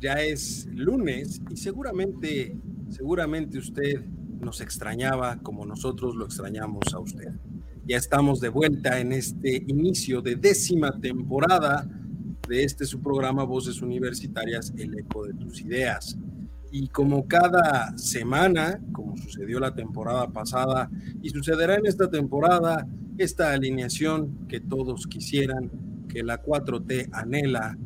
[0.00, 2.56] Ya es lunes y seguramente,
[2.90, 4.04] seguramente usted
[4.40, 7.32] nos extrañaba como nosotros lo extrañamos a usted.
[7.86, 11.88] Ya estamos de vuelta en este inicio de décima temporada
[12.48, 16.16] de este su programa Voces Universitarias, el eco de tus ideas.
[16.70, 20.90] Y como cada semana, como sucedió la temporada pasada
[21.22, 22.86] y sucederá en esta temporada,
[23.18, 25.70] esta alineación que todos quisieran,
[26.08, 27.78] que la 4T anhela,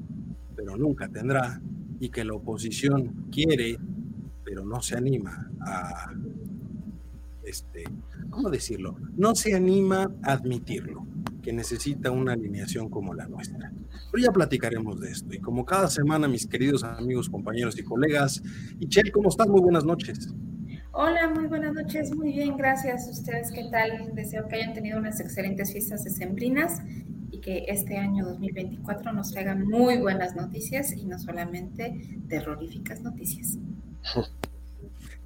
[0.56, 1.61] pero nunca tendrá,
[2.01, 3.79] y que la oposición quiere,
[4.43, 6.12] pero no se anima a,
[7.45, 7.84] este,
[8.31, 8.97] ¿cómo decirlo?
[9.17, 11.06] No se anima a admitirlo,
[11.43, 13.73] que necesita una alineación como la nuestra.
[14.11, 15.34] Pero ya platicaremos de esto.
[15.34, 18.43] Y como cada semana, mis queridos amigos, compañeros y colegas,
[18.78, 19.48] y Chel, ¿cómo estás?
[19.48, 20.34] Muy buenas noches.
[21.03, 23.09] Hola, muy buenas noches, muy bien, gracias.
[23.09, 24.15] ¿Ustedes qué tal?
[24.15, 26.83] Deseo que hayan tenido unas excelentes fiestas decembrinas
[27.41, 33.56] que este año 2024 nos traiga muy buenas noticias y no solamente terroríficas noticias.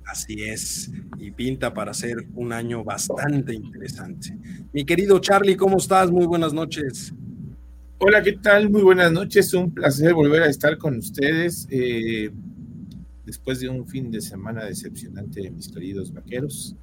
[0.06, 4.38] Así es, y pinta para ser un año bastante interesante.
[4.72, 6.08] Mi querido Charlie, ¿cómo estás?
[6.08, 7.12] Muy buenas noches.
[7.98, 8.70] Hola, ¿qué tal?
[8.70, 11.66] Muy buenas noches, un placer volver a estar con ustedes.
[11.68, 12.30] Eh,
[13.24, 16.76] después de un fin de semana decepcionante de mis queridos vaqueros,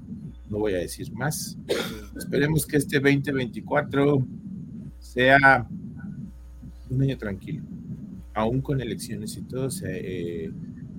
[0.49, 1.57] no voy a decir más.
[2.17, 4.25] Esperemos que este 2024
[4.99, 5.67] sea
[6.89, 7.63] un año tranquilo,
[8.33, 10.51] aún con elecciones y todo, eh,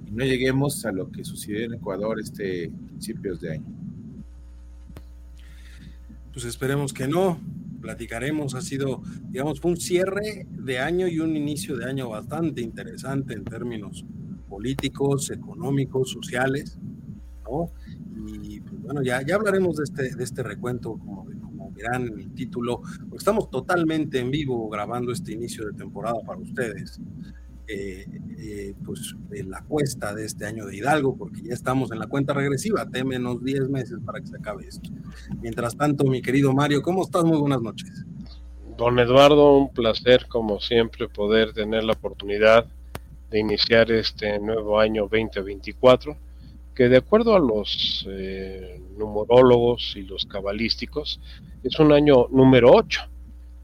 [0.07, 3.83] y no lleguemos a lo que sucedió en Ecuador este principios de año.
[6.33, 7.39] Pues esperemos que no,
[7.83, 13.35] platicaremos, ha sido, digamos, un cierre de año y un inicio de año bastante interesante
[13.35, 14.07] en términos
[14.53, 16.79] políticos, económicos, sociales,
[17.45, 17.71] ¿no?
[18.29, 21.27] Y pues, bueno, ya, ya hablaremos de este, de este recuento como
[21.75, 26.39] verán en el título, porque estamos totalmente en vivo grabando este inicio de temporada para
[26.39, 27.01] ustedes.
[27.67, 28.05] Eh,
[28.39, 32.07] eh, pues en la cuesta de este año de Hidalgo, porque ya estamos en la
[32.07, 34.91] cuenta regresiva, de menos 10 meses para que se acabe esto.
[35.41, 37.25] Mientras tanto, mi querido Mario, ¿cómo estás?
[37.25, 38.05] Muy buenas noches.
[38.77, 42.67] Don Eduardo, un placer como siempre poder tener la oportunidad
[43.33, 46.17] de iniciar este nuevo año 2024
[46.75, 51.21] que de acuerdo a los eh, numerólogos y los cabalísticos,
[51.63, 53.03] es un año número 8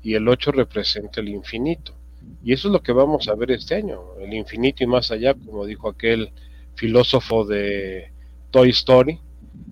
[0.03, 1.95] y el 8 representa el infinito.
[2.45, 5.35] Y eso es lo que vamos a ver este año, el infinito y más allá,
[5.35, 6.31] como dijo aquel
[6.75, 8.13] filósofo de
[8.51, 9.19] Toy Story.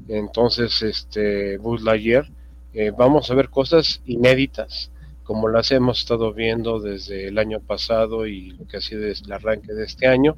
[0.08, 2.28] Entonces, este Buzz Lightyear,
[2.72, 4.90] eh, vamos a ver cosas inéditas,
[5.26, 9.32] como las hemos estado viendo desde el año pasado y lo que ha sido el
[9.32, 10.36] arranque de este año.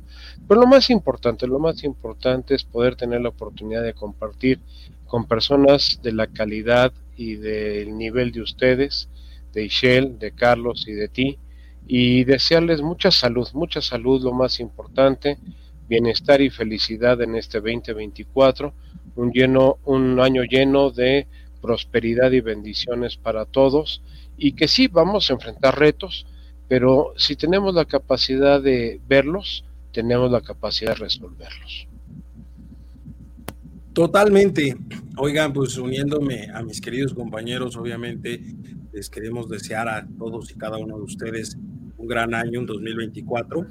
[0.49, 4.61] Pero lo más importante, lo más importante es poder tener la oportunidad de compartir
[5.07, 9.11] con personas de la calidad y del nivel de ustedes,
[9.53, 11.39] de Ishel, de Carlos y de ti,
[11.87, 15.37] y desearles mucha salud, mucha salud, lo más importante,
[15.87, 18.73] bienestar y felicidad en este 2024,
[19.17, 21.27] un, lleno, un año lleno de
[21.61, 24.03] prosperidad y bendiciones para todos
[24.39, 26.27] y que sí vamos a enfrentar retos,
[26.69, 31.89] pero si tenemos la capacidad de verlos, tenemos la capacidad de resolverlos.
[33.93, 34.77] Totalmente.
[35.17, 38.41] Oigan, pues uniéndome a mis queridos compañeros, obviamente
[38.93, 41.59] les queremos desear a todos y cada uno de ustedes
[41.97, 43.67] un gran año, un 2024,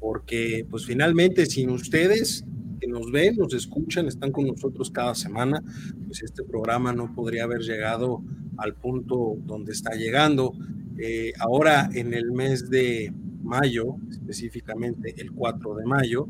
[0.00, 2.44] porque pues finalmente sin ustedes
[2.80, 5.62] que nos ven, nos escuchan, están con nosotros cada semana,
[6.06, 8.22] pues este programa no podría haber llegado
[8.58, 10.54] al punto donde está llegando.
[10.98, 13.12] Eh, ahora en el mes de
[13.42, 16.28] mayo, específicamente el 4 de mayo,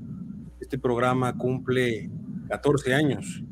[0.61, 2.11] este programa cumple
[2.49, 3.43] 14 años.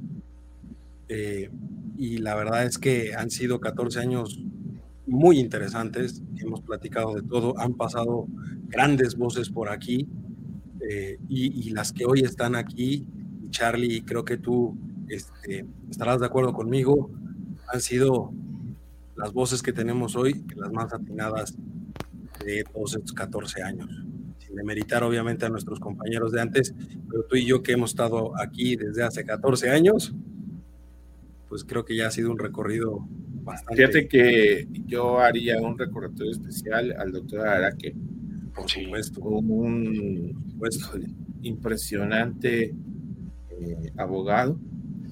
[1.09, 1.51] Eh,
[1.97, 4.43] y la verdad es que han sido 14 años
[5.07, 8.27] muy interesantes, hemos platicado de todo, han pasado
[8.69, 10.09] grandes voces por aquí,
[10.81, 13.07] eh, y, las que hoy están aquí,
[13.51, 14.77] Charlie, creo que tú
[15.09, 17.11] este, estarás de acuerdo conmigo,
[17.73, 18.33] han sido
[19.17, 21.57] las voces que tenemos hoy las más atinadas
[22.45, 23.89] de todos estos 14 años.
[24.39, 26.75] Sin demeritar obviamente a nuestros compañeros de antes,
[27.09, 30.15] pero tú y yo que hemos estado aquí desde hace 14 años,
[31.49, 33.07] pues creo que ya ha sido un recorrido
[33.45, 33.77] bastante.
[33.77, 37.95] Fíjate que yo haría un recordatorio especial al doctor Araque.
[38.55, 39.21] Por supuesto.
[39.21, 40.45] Un
[41.43, 42.75] impresionante
[43.51, 44.59] eh, abogado.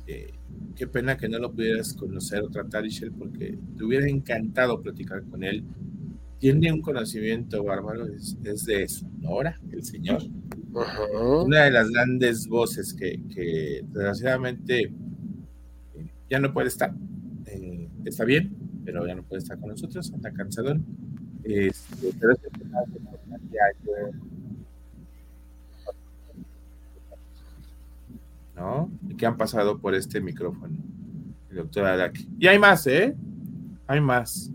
[0.06, 0.32] Eh,
[0.74, 5.22] qué pena que no lo pudieras conocer o tratar, Ishel, porque te hubiera encantado platicar
[5.24, 5.64] con él.
[6.38, 10.22] Tiene un conocimiento bárbaro, es, de Sonora, el señor.
[11.44, 14.92] Una de las grandes voces que, que desgraciadamente
[16.28, 16.94] ya no puede estar.
[17.46, 20.76] Eh, está bien, pero ya no puede estar con nosotros, anda cansado
[21.44, 22.40] Este, pero es
[28.62, 28.93] ¿No?
[29.19, 30.76] Que han pasado por este micrófono,
[31.50, 32.29] el doctor Araki.
[32.38, 33.17] Y hay más, ¿eh?
[33.88, 34.53] Hay más.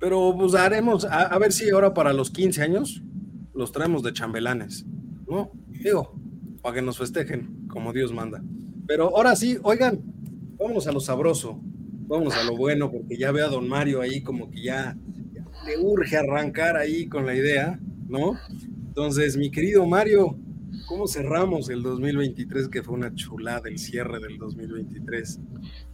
[0.00, 3.00] Pero pues haremos, a, ver si ahora para los 15 años
[3.54, 4.84] los traemos de chambelanes,
[5.28, 5.52] ¿no?
[5.68, 6.16] Digo,
[6.62, 8.42] para que nos festejen como Dios manda.
[8.88, 10.02] Pero ahora sí, oigan,
[10.58, 11.60] vámonos a lo sabroso,
[12.08, 14.96] vámonos a lo bueno, porque ya veo a don Mario ahí como que ya,
[15.64, 17.78] le urge arrancar ahí con la idea,
[18.08, 18.36] ¿no?
[18.88, 20.36] Entonces, mi querido Mario,
[20.92, 25.40] ¿cómo cerramos el 2023, que fue una chulada el cierre del 2023?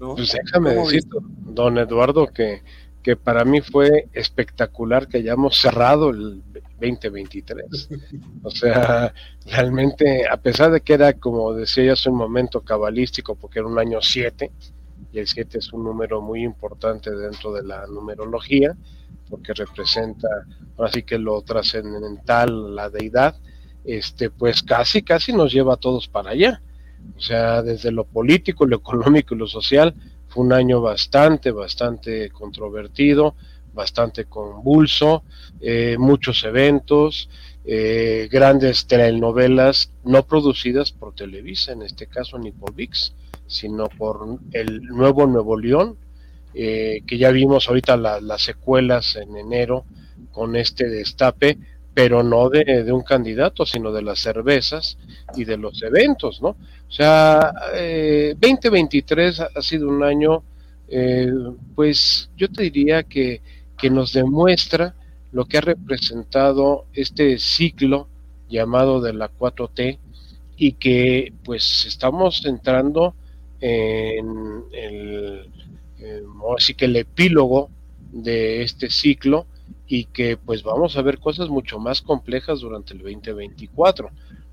[0.00, 0.16] ¿no?
[0.16, 1.04] Pues déjame decir,
[1.44, 2.64] don Eduardo, que,
[3.00, 6.42] que para mí fue espectacular que hayamos cerrado el
[6.80, 7.88] 2023.
[8.42, 9.14] O sea,
[9.46, 13.68] realmente, a pesar de que era, como decía ya hace un momento, cabalístico, porque era
[13.68, 14.50] un año 7,
[15.12, 18.76] y el 7 es un número muy importante dentro de la numerología,
[19.30, 20.26] porque representa,
[20.76, 23.36] ahora sí que lo trascendental, la deidad,
[23.88, 26.60] este, pues casi, casi nos lleva a todos para allá.
[27.16, 29.94] O sea, desde lo político, lo económico y lo social,
[30.28, 33.34] fue un año bastante, bastante controvertido,
[33.72, 35.22] bastante convulso,
[35.60, 37.30] eh, muchos eventos,
[37.64, 43.14] eh, grandes telenovelas no producidas por Televisa, en este caso ni por VIX,
[43.46, 45.96] sino por el nuevo Nuevo León,
[46.52, 49.86] eh, que ya vimos ahorita las secuelas en enero
[50.30, 51.58] con este destape,
[51.98, 54.96] pero no de, un candidato, sino de las cervezas
[55.34, 56.50] y de los eventos, ¿no?
[56.50, 57.52] O sea,
[58.38, 60.44] 2023 ha sido un año,
[61.74, 63.40] pues yo te diría que
[63.78, 64.94] que nos demuestra
[65.32, 68.08] lo que ha representado este ciclo
[68.50, 69.98] llamado de la 4T
[70.56, 73.14] y que pues estamos entrando
[73.60, 75.48] en el,
[76.56, 77.70] así que el epílogo
[78.12, 79.46] de este ciclo
[79.88, 84.10] y que pues vamos a ver cosas mucho más complejas durante el 2024.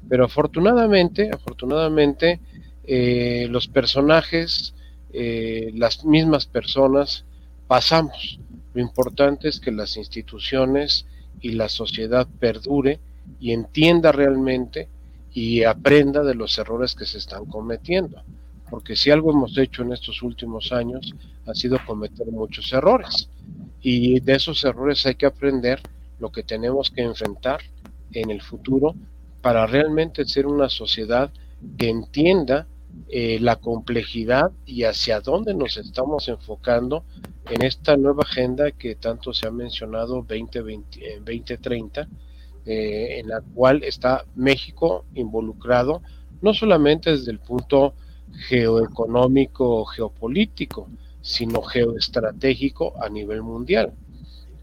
[0.07, 2.39] Pero afortunadamente, afortunadamente,
[2.85, 4.73] eh, los personajes,
[5.11, 7.25] eh, las mismas personas,
[7.67, 8.39] pasamos.
[8.73, 11.05] Lo importante es que las instituciones
[11.41, 12.99] y la sociedad perdure
[13.39, 14.88] y entienda realmente
[15.33, 18.21] y aprenda de los errores que se están cometiendo.
[18.69, 21.13] Porque si algo hemos hecho en estos últimos años
[21.45, 23.29] ha sido cometer muchos errores.
[23.87, 25.79] Y de esos errores hay que aprender
[26.17, 27.59] lo que tenemos que enfrentar
[28.13, 28.95] en el futuro
[29.43, 31.29] para realmente ser una sociedad
[31.77, 32.65] que entienda
[33.10, 37.03] eh, la complejidad y hacia dónde nos estamos enfocando
[37.51, 42.07] en esta nueva agenda que tanto se ha mencionado 2020, 2030,
[42.65, 46.01] eh, en la cual está México involucrado,
[46.41, 47.93] no solamente desde el punto
[48.48, 50.89] geoeconómico geopolítico,
[51.25, 53.94] sino geoestratégico a nivel mundial.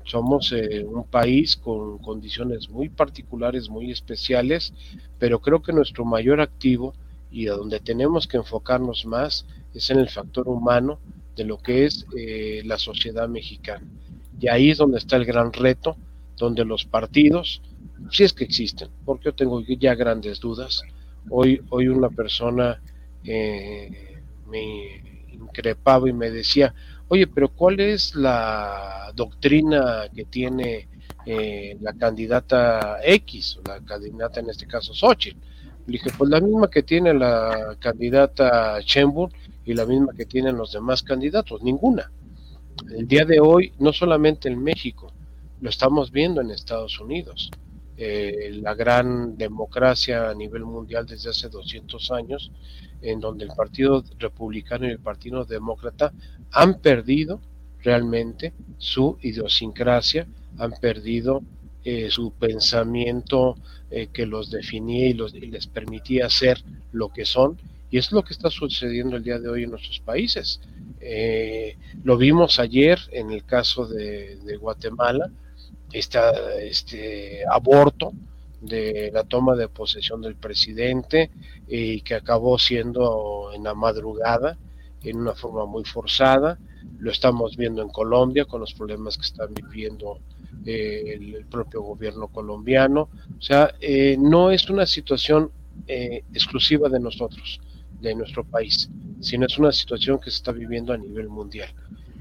[0.05, 4.73] Somos eh, un país con condiciones muy particulares, muy especiales,
[5.19, 6.95] pero creo que nuestro mayor activo
[7.33, 11.01] y a donde tenemos que enfocarnos más es en el factor humano
[11.35, 13.85] de lo que es eh, la sociedad mexicana.
[14.39, 15.97] Y ahí es donde está el gran reto,
[16.37, 17.61] donde los partidos,
[18.13, 20.83] si es que existen, porque yo tengo ya grandes dudas.
[21.29, 22.81] Hoy, hoy una persona
[23.25, 26.75] eh, me increpaba y me decía,
[27.09, 30.89] oye, pero ¿cuál es la doctrina que tiene
[31.27, 35.39] eh, la candidata X, la candidata en este caso Xochitl?
[35.87, 39.31] Le dije, pues la misma que tiene la candidata Sheinbaum
[39.65, 42.11] y la misma que tienen los demás candidatos, ninguna.
[42.97, 45.13] El día de hoy, no solamente en México,
[45.61, 47.51] lo estamos viendo en Estados Unidos.
[47.97, 52.51] Eh, la gran democracia a nivel mundial desde hace 200 años,
[53.03, 56.13] en donde el Partido Republicano y el Partido Demócrata
[56.53, 57.41] han perdido
[57.83, 60.27] realmente su idiosincrasia,
[60.59, 61.43] han perdido
[61.85, 63.57] eh, su pensamiento
[63.91, 67.59] eh, que los definía y, los, les permitía ser lo que son.
[67.91, 70.61] Y es lo que está sucediendo el día de hoy en nuestros países.
[71.01, 75.31] Eh, lo vimos ayer en el caso de, Guatemala,
[75.93, 78.13] este aborto
[78.63, 81.31] de la toma de posesión del presidente
[81.67, 84.57] y que acabó siendo en la madrugada
[85.03, 86.59] en una forma muy forzada.
[86.99, 90.19] Lo estamos viendo en Colombia con los problemas que están viviendo
[90.65, 93.09] eh, el, propio gobierno colombiano.
[93.39, 95.51] O sea, eh, no es una situación
[95.89, 97.61] eh, exclusiva de nosotros,
[98.01, 98.89] de nuestro país,
[99.21, 101.71] sino es una situación que se está viviendo a nivel mundial.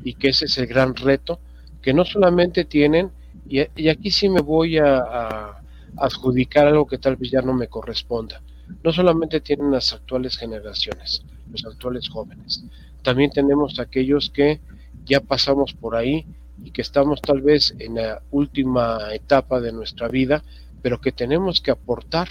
[0.03, 1.39] Y que ese es el gran reto
[1.81, 3.12] que no solamente tienen,
[3.48, 5.60] y, aquí sí me voy a
[5.98, 8.41] adjudicar algo que tal vez ya no me corresponda.
[8.83, 12.63] No solamente tienen las actuales generaciones, los actuales jóvenes,
[13.03, 14.62] también tenemos aquellos que
[15.05, 16.25] ya pasamos por ahí
[16.63, 20.43] y que estamos tal vez en la última etapa de nuestra vida,
[20.81, 22.27] pero que tenemos que aportar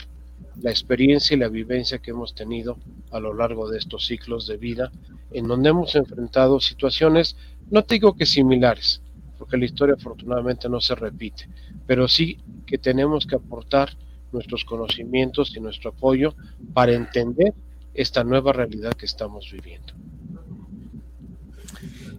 [0.62, 2.78] la experiencia y la vivencia que hemos tenido
[3.10, 4.92] a lo largo de estos ciclos de vida,
[5.32, 7.36] en donde hemos enfrentado situaciones,
[7.70, 9.00] no digo que similares,
[9.38, 11.48] porque la historia afortunadamente no se repite,
[11.90, 13.96] pero sí que tenemos que aportar
[14.30, 16.36] nuestros conocimientos y nuestro apoyo
[16.72, 17.52] para entender
[17.94, 19.92] esta nueva realidad que estamos viviendo.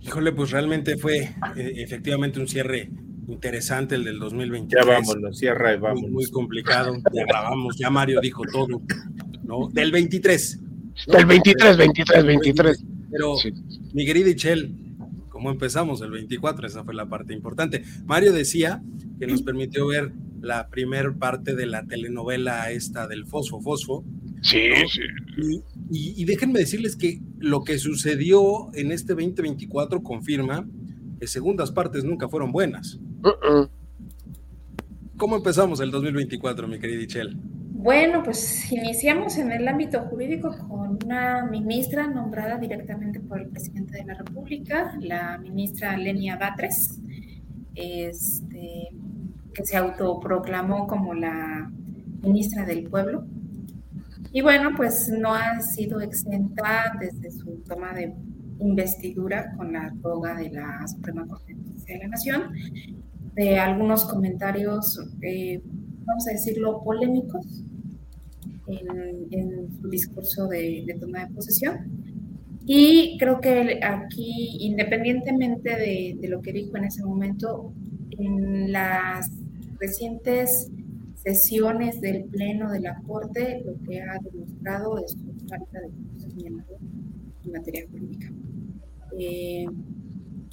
[0.01, 1.19] Híjole, pues realmente fue
[1.55, 2.89] eh, efectivamente un cierre
[3.29, 4.85] interesante el del 2023.
[4.85, 6.11] Ya vámonos, cierra y vamos.
[6.11, 8.81] Muy, complicado, ya grabamos, ya Mario dijo todo,
[9.45, 9.69] ¿no?
[9.71, 10.59] Del 23.
[11.07, 12.85] Del 23, 23, 23.
[13.09, 13.35] Pero,
[13.93, 14.75] mi querida Ichel,
[15.41, 17.83] como empezamos el 24, esa fue la parte importante.
[18.05, 18.83] Mario decía
[19.19, 24.05] que nos permitió ver la primer parte de la telenovela esta del Fosfo Fosfo,
[24.43, 25.63] Sí, sí.
[25.89, 30.67] Y, déjenme decirles que lo que sucedió en este 2024 confirma
[31.19, 32.99] que segundas partes nunca fueron buenas.
[33.23, 33.67] Uh-uh.
[35.17, 37.35] ¿Cómo empezamos el 2024, mi querida Ichel?
[37.81, 43.97] Bueno, pues iniciamos en el ámbito jurídico con una ministra nombrada directamente por el presidente
[43.97, 46.99] de la República, la ministra Lenia Batres,
[47.73, 48.89] este,
[49.51, 51.71] que se autoproclamó como la
[52.21, 53.25] ministra del pueblo.
[54.31, 58.13] Y bueno, pues no ha sido exenta desde su toma de
[58.59, 61.55] investidura con la toga de la Suprema Corte
[61.87, 62.51] de la Nación
[63.33, 65.63] de algunos comentarios, eh,
[66.05, 67.63] vamos a decirlo, polémicos
[68.71, 71.77] en, su discurso de, toma de posesión.
[72.65, 77.73] Y creo que aquí, independientemente de, de, lo que dijo en ese momento,
[78.17, 79.29] en las
[79.79, 80.69] recientes
[81.23, 86.73] sesiones del Pleno de la Corte lo que ha demostrado es su falta de conocimiento
[87.45, 88.31] en materia jurídica.
[89.17, 89.65] Eh,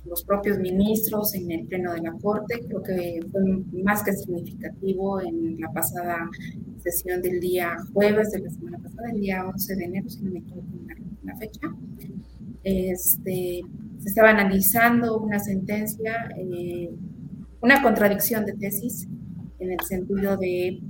[0.05, 3.43] los propios ministros en el Pleno de la Corte, creo que fue
[3.83, 6.29] más que significativo en la pasada
[6.81, 10.31] sesión del día jueves de la semana pasada, el día 11 de enero, si no
[10.31, 10.67] me equivoco
[11.25, 11.69] la, fecha.
[12.65, 13.63] Este,
[13.99, 16.91] se estaba analizando una sentencia, eh,
[17.61, 19.07] una contradicción de tesis
[19.59, 20.81] en el sentido de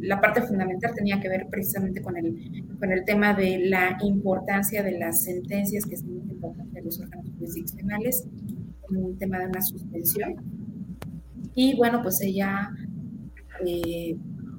[0.00, 4.82] la parte fundamental tenía que ver precisamente con el, con el tema de la importancia
[4.82, 8.26] de las sentencias que se emiten por de los órganos jurisdiccionales
[8.96, 10.36] un tema de una suspensión.
[11.54, 12.70] Y bueno, pues ella
[13.66, 14.16] eh,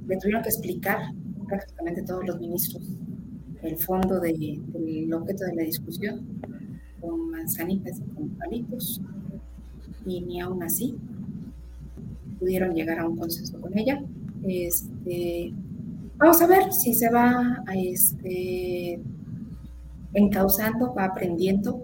[0.08, 1.00] le tuvieron que explicar
[1.48, 2.84] prácticamente todos los ministros
[3.64, 6.26] el fondo de, del objeto de la discusión
[7.00, 9.02] con manzanitas y con palitos.
[10.06, 10.96] Y ni aún así
[12.40, 14.04] pudieron llegar a un consenso con ella.
[14.44, 15.54] Este,
[16.18, 19.02] vamos a ver si se va este,
[20.14, 21.84] encauzando, va aprendiendo,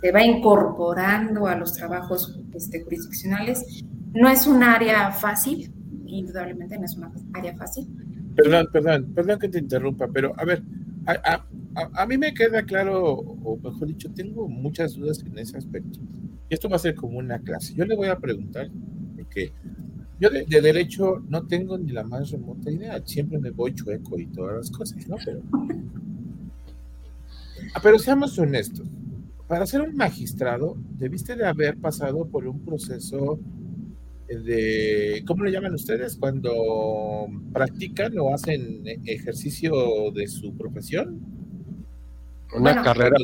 [0.00, 3.84] se va incorporando a los trabajos este, jurisdiccionales.
[4.12, 5.72] No es un área fácil,
[6.18, 7.88] indudablemente no es una área fácil.
[8.36, 10.62] Perdón, perdón, perdón que te interrumpa, pero a ver,
[11.06, 15.58] a, a, a, mí me queda claro, o mejor dicho, tengo muchas dudas en ese
[15.58, 15.98] aspecto.
[16.48, 17.74] Esto va a ser como una clase.
[17.74, 18.70] Yo le voy a preguntar,
[19.16, 19.52] porque
[20.20, 24.26] yo de, derecho no tengo ni la más remota idea, siempre me voy chueco y
[24.26, 25.16] todas las cosas, ¿no?
[25.24, 25.42] Pero,
[27.74, 28.88] ah, pero seamos honestos,
[29.48, 33.40] para ser un magistrado debiste de haber pasado por un proceso
[34.38, 36.16] de, ¿cómo le llaman ustedes?
[36.16, 41.42] Cuando practican o hacen ejercicio de su profesión
[42.54, 43.16] una carrera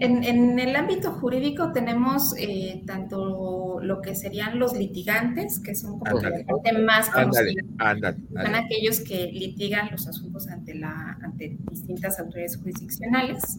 [0.00, 5.98] en, en, el ámbito jurídico tenemos eh, tanto lo que serían los litigantes, que son
[5.98, 12.18] como la gente más conocida, son aquellos que litigan los asuntos ante, la, ante distintas
[12.18, 13.58] autoridades jurisdiccionales.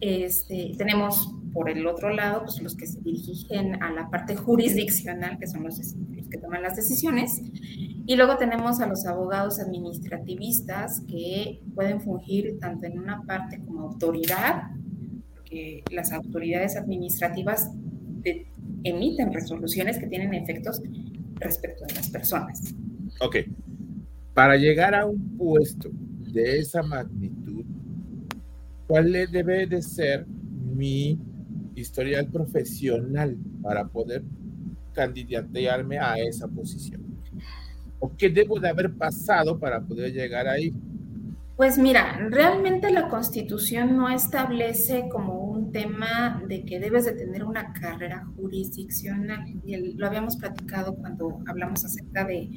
[0.00, 5.38] Este, tenemos por el otro lado, pues los que se dirigen a la parte jurisdiccional,
[5.38, 7.40] que son los, los que toman las decisiones.
[8.06, 13.82] Y luego tenemos a los abogados administrativistas que pueden fungir tanto en una parte como
[13.82, 14.64] autoridad,
[15.32, 17.70] porque las autoridades administrativas
[18.82, 20.82] emiten resoluciones que tienen efectos
[21.36, 22.74] respecto de las personas.
[23.20, 23.36] Ok.
[24.34, 25.88] Para llegar a un puesto
[26.32, 27.64] de esa magnitud,
[28.88, 31.16] ¿cuál debe de ser mi
[31.74, 34.22] historial profesional para poder
[34.92, 37.02] candidatearme a esa posición?
[37.98, 40.72] ¿O qué debo de haber pasado para poder llegar ahí?
[41.56, 45.43] Pues mira, realmente la constitución no establece como
[45.74, 49.44] tema de que debes de tener una carrera jurisdiccional.
[49.66, 52.48] Y lo habíamos platicado cuando hablamos acerca de,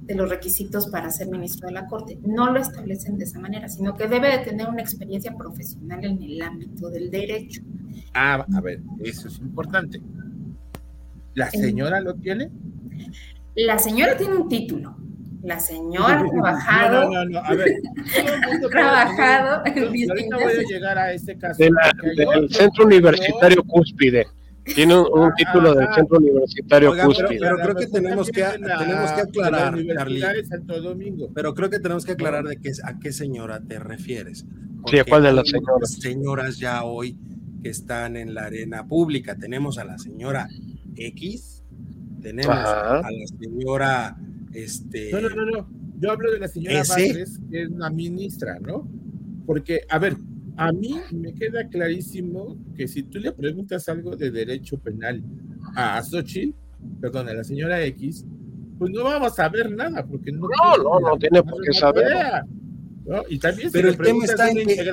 [0.00, 2.18] de, los requisitos para ser ministro de la Corte.
[2.26, 6.22] No lo establecen de esa manera, sino que debe de tener una experiencia profesional en
[6.22, 7.60] el ámbito del derecho.
[8.14, 10.00] Ah, a ver, eso es importante.
[11.34, 12.50] ¿La señora lo tiene?
[13.54, 14.96] La señora tiene un título.
[15.42, 17.10] La señora ha trabajado.
[17.10, 17.74] No, no, no, a ver.
[18.70, 21.62] trabajado en voy a llegar a este caso.
[21.62, 24.26] del Centro Universitario Cúspide.
[24.64, 27.40] Tiene un, ah, título del Centro Universitario Cúspide.
[27.40, 30.22] Pero, creo que tenemos que, tenemos que aclarar, Carly.
[31.34, 34.46] Pero creo que tenemos que aclarar de qué, a qué señora te refieres.
[34.86, 35.92] Sí, ¿a cuál de las señoras?
[36.00, 37.18] Señoras ya hoy
[37.62, 39.36] que están en la arena pública.
[39.36, 40.48] Tenemos a la señora
[40.94, 41.64] X,
[42.20, 44.16] tenemos a la señora
[44.52, 45.10] este...
[45.12, 45.68] No, no, no, no.
[45.98, 48.88] Yo hablo de la señora Batres, que es una ministra, ¿no?
[49.46, 50.16] Porque, a ver,
[50.56, 55.22] a mí me queda clarísimo que si tú le preguntas algo de derecho penal
[55.76, 56.56] a Xochitl,
[57.00, 58.26] perdón, a la señora X,
[58.78, 60.40] pues no vamos a ver nada, porque no...
[60.40, 62.44] No, no, no tiene por qué saber.
[63.04, 63.22] ¿no?
[63.28, 64.92] Y también Pero el tema está en que...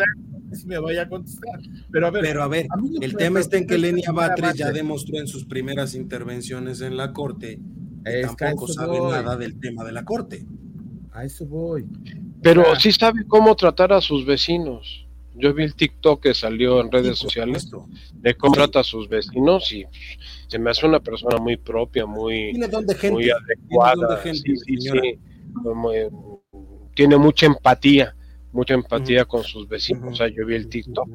[0.52, 1.60] Si me vaya a contestar.
[1.92, 2.68] Pero a ver, Pero a ver
[3.02, 7.14] el tema está en que Lenia Batres ya demostró en sus primeras intervenciones en la
[7.14, 7.60] corte
[8.38, 10.46] tampoco sabe nada del tema de la corte.
[11.12, 11.86] A eso voy.
[12.42, 15.06] Pero sí sabe cómo tratar a sus vecinos.
[15.36, 17.70] Yo vi el TikTok que salió en redes sociales
[18.14, 19.86] de cómo trata a sus vecinos y
[20.48, 22.54] se me hace una persona muy propia, muy,
[23.10, 24.22] muy adecuada.
[26.94, 28.16] tiene mucha empatía,
[28.52, 30.14] mucha empatía con sus vecinos.
[30.14, 31.08] O sea, yo vi el TikTok.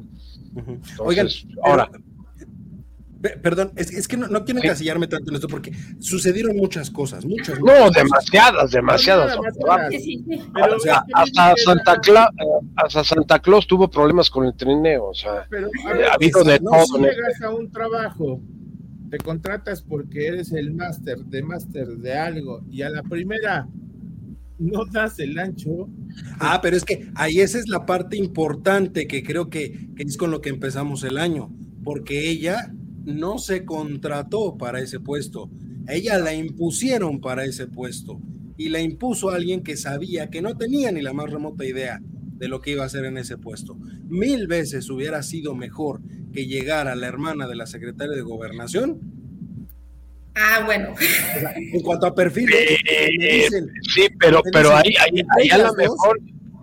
[0.99, 1.27] Oigan,
[1.63, 1.91] ahora,
[3.41, 7.59] Perdón, es, que no, quiero encasillarme tanto en esto porque sucedieron muchas cosas, muchas.
[7.59, 9.37] No, demasiadas, demasiadas.
[9.37, 12.29] o sea, hasta Santa, Claus,
[12.75, 15.47] hasta Santa Claus tuvo problemas con el trineo, o sea,
[16.09, 16.85] ha habido de todo.
[16.85, 18.41] Si llegas a un trabajo,
[19.09, 23.67] te contratas porque eres el máster de máster de algo y a la primera
[24.57, 25.89] no das el ancho.
[26.39, 30.17] Ah, pero es que ahí esa es la parte importante que creo que, que es
[30.17, 31.51] con lo que empezamos el año,
[31.83, 32.73] porque ella
[33.05, 35.49] no se contrató para ese puesto,
[35.87, 38.19] ella la impusieron para ese puesto
[38.57, 41.99] y la impuso a alguien que sabía que no tenía ni la más remota idea
[42.01, 43.77] de lo que iba a hacer en ese puesto.
[44.07, 46.01] Mil veces hubiera sido mejor
[46.33, 48.99] que llegara la hermana de la secretaria de gobernación.
[50.35, 50.93] Ah, bueno.
[51.55, 52.49] en cuanto a perfil.
[52.53, 53.49] Eh,
[53.93, 54.93] sí, pero, pero ahí,
[55.37, 56.19] ahí, a lo mejor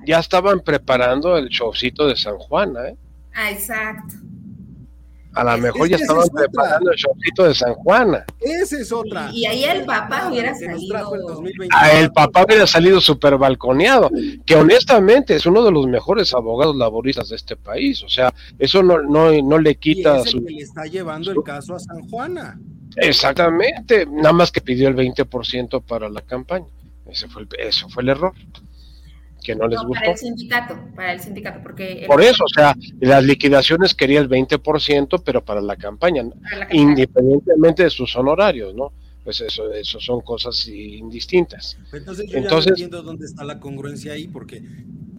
[0.06, 2.96] ya estaban preparando el showcito de San Juan, ¿eh?
[3.34, 4.16] Ah, exacto.
[5.34, 8.24] A lo mejor ya estaban preparando el showcito de San Juana.
[8.40, 9.30] Esa es otra.
[9.32, 11.14] Y, ahí el papá hubiera salido.
[11.14, 14.10] El, ah, el papá hubiera salido súper balconeado,
[14.44, 18.02] que honestamente es uno de los mejores abogados laboristas de este país.
[18.02, 20.18] O sea, eso no, no, no le quita.
[20.18, 22.58] Y es el que le está llevando el caso a San Juana.
[22.96, 26.66] Exactamente, nada más que pidió el 20% para la campaña.
[27.06, 28.34] Ese fue el, eso fue el error
[29.42, 30.00] que no les gustó.
[30.00, 32.04] Para el sindicato, para el sindicato, porque...
[32.06, 36.24] Por eso, o sea, las liquidaciones quería el 20%, pero para la campaña,
[36.70, 38.92] independientemente de sus honorarios, ¿no?
[39.24, 41.78] Pues eso, eso son cosas indistintas.
[41.92, 44.62] Entonces yo Entonces, ya no entiendo dónde está la congruencia ahí, porque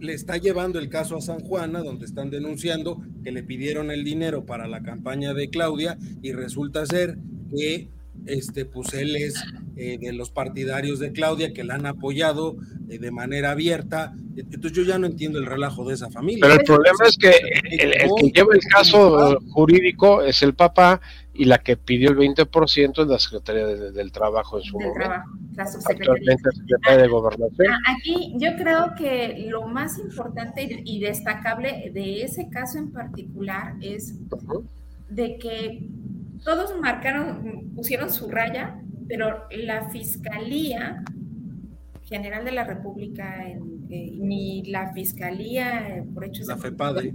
[0.00, 4.04] le está llevando el caso a San Juana, donde están denunciando que le pidieron el
[4.04, 7.16] dinero para la campaña de Claudia y resulta ser
[7.54, 7.88] que
[8.26, 9.34] este, pues él es
[9.76, 12.56] eh, de los partidarios de Claudia que la han apoyado
[12.88, 14.12] eh, de manera abierta.
[14.36, 16.42] Entonces yo ya no entiendo el relajo de esa familia.
[16.42, 21.00] Pero el problema es que el, que lleva el caso jurídico es el papá
[21.34, 25.08] y la que pidió el 20% es la Secretaría del Trabajo en su momento.
[25.08, 25.24] la
[25.64, 27.72] Actualmente Secretaria de Gobernación.
[27.72, 33.74] Ah, aquí yo creo que lo más importante y destacable de ese caso en particular
[33.80, 34.14] es
[35.08, 35.88] de que
[36.44, 41.04] todos marcaron, pusieron su raya, pero la Fiscalía
[42.04, 43.44] General de la República,
[43.88, 47.14] ni la Fiscalía eh, por hechos la FEPADE,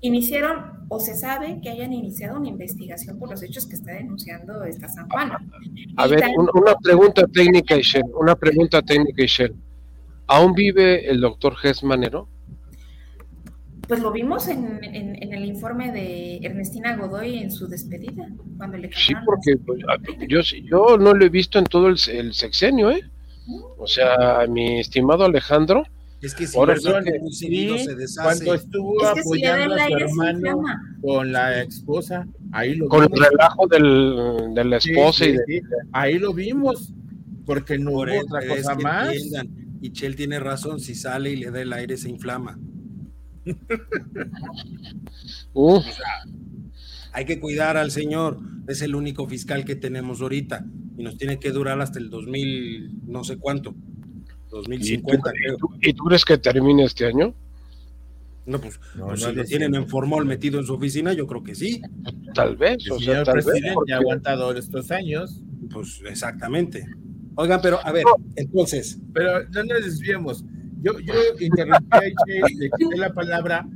[0.00, 4.64] iniciaron o se sabe que hayan iniciado una investigación por los hechos que está denunciando
[4.64, 5.32] esta San Juan.
[5.96, 9.54] A ver, una pregunta técnica, Ishel, una pregunta técnica, Ishel.
[10.26, 12.28] ¿Aún vive el doctor Gesmanero?
[13.88, 19.14] Pues lo vimos en, el informe de Ernestina Godoy en su despedida, cuando le Sí,
[19.24, 19.80] porque pues,
[20.28, 23.02] yo, yo no lo he visto en todo el, sexenio, ¿eh?
[23.78, 25.84] O sea, mi estimado Alejandro,
[26.20, 26.74] es que si Ahora
[27.20, 28.44] muy seguido se deshace.
[28.44, 30.62] Cuando estuvo apoyando a su hermano
[31.00, 35.62] con la esposa, ahí lo Con el relajo del, de la esposa y de...
[35.92, 36.92] Ahí lo vimos,
[37.46, 39.14] porque no hubo otra cosa más.
[39.80, 42.58] Y Chel tiene razón, si sale y le da el aire se inflama.
[47.12, 50.64] Hay que cuidar al señor, es el único fiscal que tenemos ahorita
[50.96, 53.74] y nos tiene que durar hasta el 2000, no sé cuánto,
[54.50, 55.30] 2050
[55.82, 57.34] ¿Y tú, crees que termine este año?
[58.46, 61.54] No, pues, pues si lo tienen en formol metido en su oficina, yo creo que
[61.54, 61.82] sí.
[62.34, 62.78] Tal vez.
[62.90, 65.42] El señor presidente ha aguantado estos años.
[65.70, 66.86] Pues exactamente.
[67.34, 68.04] Oigan, pero a ver,
[68.36, 68.98] entonces.
[69.12, 70.44] Pero no nos desviemos.
[70.80, 73.66] Yo, yo interrumpí a le quité la palabra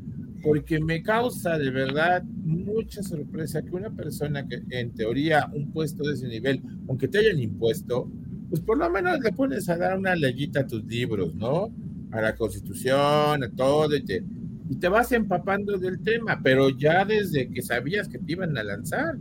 [0.42, 6.04] porque me causa de verdad mucha sorpresa que una persona que en teoría un puesto
[6.04, 8.10] de ese nivel, aunque te hayan impuesto,
[8.48, 11.72] pues por lo menos le pones a dar una leyita a tus libros, ¿no?
[12.10, 14.24] A la constitución, a todo, y te,
[14.68, 18.62] y te vas empapando del tema, pero ya desde que sabías que te iban a
[18.62, 19.16] lanzar.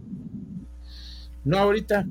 [1.44, 2.06] No ahorita.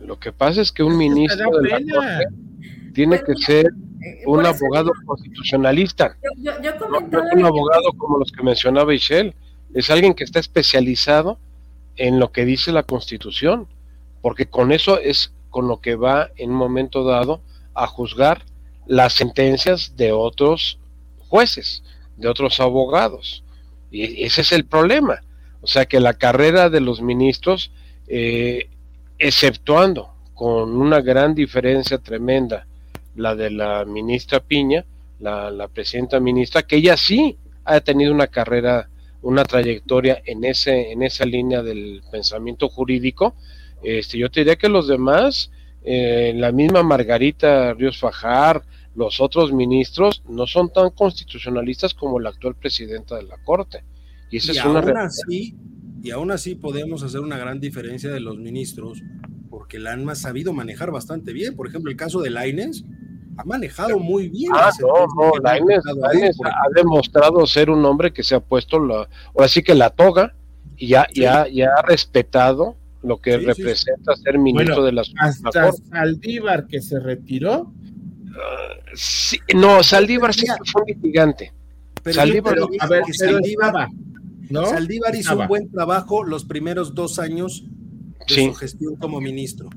[0.00, 2.20] Lo que pasa es que un ministro de la
[2.94, 6.16] Tiene que ser eh, un abogado constitucionalista.
[6.38, 9.34] Yo, yo, no es un abogado como los que mencionaba Michelle,
[9.74, 11.38] es alguien que está especializado
[11.96, 13.66] en lo que dice la Constitución,
[14.22, 17.40] porque con eso es con lo que va en un momento dado
[17.74, 18.42] a juzgar
[18.86, 20.78] las sentencias de otros
[21.18, 21.82] jueces,
[22.16, 23.44] de otros abogados.
[23.90, 25.22] Y ese es el problema.
[25.60, 27.72] O sea que la carrera de los ministros,
[28.06, 28.68] eh,
[29.18, 32.66] exceptuando con una gran diferencia tremenda
[33.16, 34.84] la de la ministra Piña,
[35.20, 38.88] la, presidenta ministra, que ella sí ha tenido una carrera,
[39.22, 43.34] una trayectoria en, ese, en esa línea del pensamiento jurídico.
[43.82, 45.50] Este, yo te diría que los demás,
[45.82, 48.62] eh, la misma Margarita Ríos Fajar,
[48.94, 53.82] los otros ministros, no son tan constitucionalistas como la actual presidenta de la Corte.
[54.30, 55.56] Y esa es una aún así,
[56.02, 59.00] y aún así podemos hacer una gran diferencia de los ministros,
[59.54, 61.54] porque la han sabido manejar bastante bien.
[61.54, 62.84] Por ejemplo, el caso de Laines,
[63.36, 64.50] ha manejado muy bien.
[64.52, 65.80] Ah, no, no, Lainez,
[66.44, 70.34] ha demostrado ser un hombre que se ha puesto la, ahora sí que la toga
[70.76, 76.66] y ya, ya, ya ha respetado lo que representa ser ministro de las hasta Saldívar
[76.66, 77.72] que se retiró.
[79.54, 81.52] no, Saldívar sí fue un litigante.
[82.10, 83.88] Saldívar, a ver, Saldívar,
[84.50, 84.66] ¿no?
[84.66, 87.64] Saldívar hizo un buen trabajo los primeros dos años
[88.26, 89.68] de su gestión como ministro.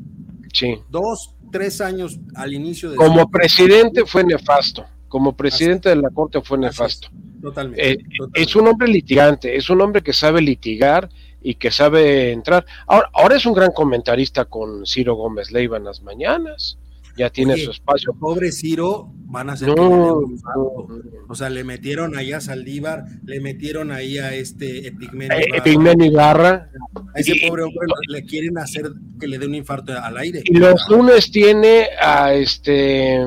[0.53, 0.75] Sí.
[0.89, 2.95] Dos, tres años al inicio de...
[2.95, 7.09] Como presidente fue nefasto, como presidente de la Corte fue nefasto.
[7.09, 7.99] Eh, totalmente,
[8.33, 11.09] Es un hombre litigante, es un hombre que sabe litigar
[11.41, 12.65] y que sabe entrar.
[12.87, 16.77] Ahora, ahora es un gran comentarista con Ciro Gómez Leiva en las mañanas
[17.17, 18.13] ya tiene su espacio.
[18.13, 19.69] Pobre Ciro, van a ser.
[19.77, 26.69] O sea, le metieron ahí a Saldívar, le metieron ahí a este Epigmenio eh, Ibarra.
[27.15, 30.43] A ese pobre hombre le quieren hacer que le dé un infarto al aire.
[30.45, 33.19] Y los lunes tiene a este.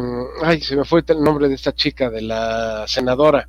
[0.43, 3.49] Ay, se me fue el nombre de esta chica, de la senadora.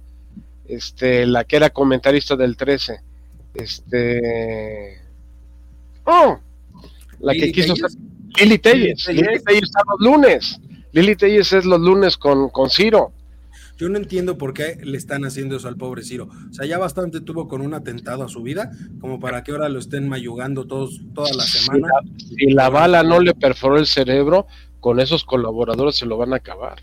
[0.67, 2.99] Este, la que era comentarista del 13.
[3.53, 4.99] Este.
[6.05, 6.39] Oh,
[7.19, 7.91] la que quiso ser
[8.39, 9.07] Lili Telles.
[9.07, 10.59] Lili Telles está los lunes.
[10.91, 13.13] Lili Telles es los lunes con, con Ciro.
[13.81, 16.29] Yo no entiendo por qué le están haciendo eso al pobre Ciro.
[16.51, 19.69] O sea, ya bastante tuvo con un atentado a su vida, como para que ahora
[19.69, 21.87] lo estén mayugando todos, toda la semana.
[22.15, 24.45] Si la, bala no le perforó el cerebro,
[24.79, 26.79] con esos colaboradores se lo van a acabar.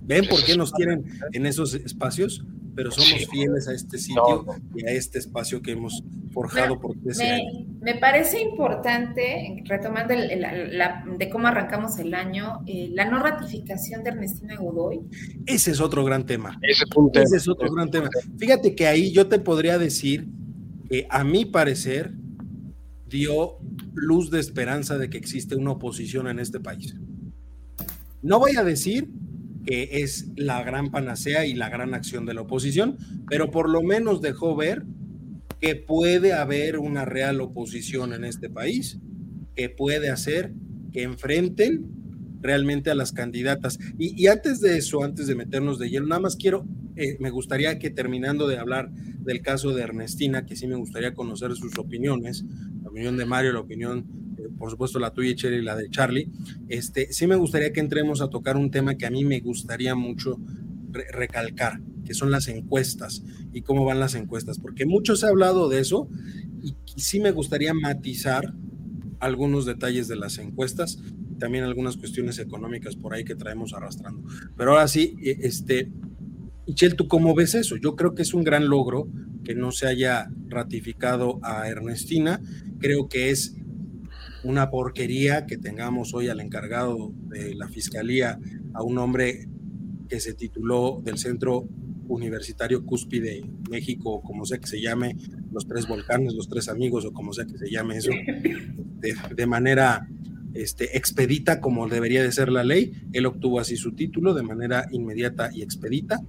[0.00, 2.44] ¿Ven por qué nos quieren en esos espacios?
[2.74, 7.66] Pero somos fieles a este sitio y a este espacio que hemos forjado por me,
[7.80, 14.56] Me parece importante, retomando de cómo arrancamos el año, eh, la no ratificación de Ernestina
[14.56, 15.00] Godoy.
[15.46, 16.58] Ese es otro gran tema.
[16.62, 18.08] Ese es, Ese es otro gran tema.
[18.38, 20.28] Fíjate que ahí yo te podría decir
[20.88, 22.12] que a mi parecer
[23.06, 23.58] dio
[23.94, 26.94] luz de esperanza de que existe una oposición en este país.
[28.22, 29.10] No voy a decir
[29.64, 32.96] que es la gran panacea y la gran acción de la oposición,
[33.28, 34.84] pero por lo menos dejó ver
[35.60, 38.98] que puede haber una real oposición en este país,
[39.54, 40.54] que puede hacer
[40.92, 41.86] que enfrenten
[42.40, 43.78] realmente a las candidatas.
[43.98, 47.78] Y, antes de eso, antes de meternos de lleno, nada más quiero, eh, me gustaría
[47.78, 52.44] que terminando de hablar del caso de Ernestina, que sí me gustaría conocer sus opiniones,
[52.82, 54.06] la opinión de Mario, la opinión,
[54.58, 56.28] por supuesto, la tuya, Cherry, y la de Charlie.
[56.68, 59.94] Este, sí me gustaría que entremos a tocar un tema que a mí me gustaría
[59.94, 60.38] mucho
[60.90, 63.22] recalcar, que son las encuestas
[63.52, 66.08] y cómo van las encuestas, porque mucho se ha hablado de eso
[66.62, 68.52] y, y sí me gustaría matizar
[69.20, 70.98] algunos detalles de las encuestas,
[71.38, 74.22] también algunas cuestiones económicas por ahí que traemos arrastrando.
[74.56, 75.90] Pero ahora sí, e, este,
[76.66, 77.76] Michelle, ¿tú cómo ves eso?
[77.76, 79.08] Yo creo que es un gran logro
[79.44, 82.40] que no se haya ratificado a Ernestina.
[82.78, 83.56] Creo que es
[84.44, 88.38] una porquería que tengamos hoy al encargado de la fiscalía,
[88.74, 89.48] a un hombre
[90.08, 91.68] que se tituló del Centro
[92.08, 95.16] Universitario Cúspide México, como sea que se llame,
[95.52, 98.10] los tres volcanes, los tres amigos, o como sea que se llame eso,
[99.00, 100.08] de, manera
[100.54, 102.92] este, expedita como debería de ser la ley.
[103.12, 106.20] Él obtuvo así su título de manera inmediata y expedita,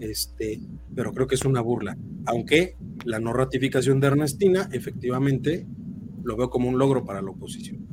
[0.00, 0.60] este,
[0.94, 1.96] pero creo que es una burla.
[2.26, 5.66] Aunque la no ratificación de Ernestina, efectivamente,
[6.22, 7.86] lo veo como un logro para la oposición.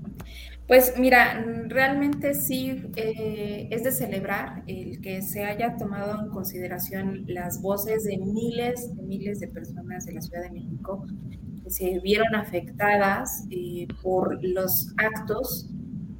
[0.68, 7.24] Pues mira, realmente sí eh, es de celebrar el que se haya tomado en consideración
[7.28, 11.06] las voces de miles de miles de personas de la Ciudad de México
[11.63, 15.70] que se vieron afectadas eh, por los actos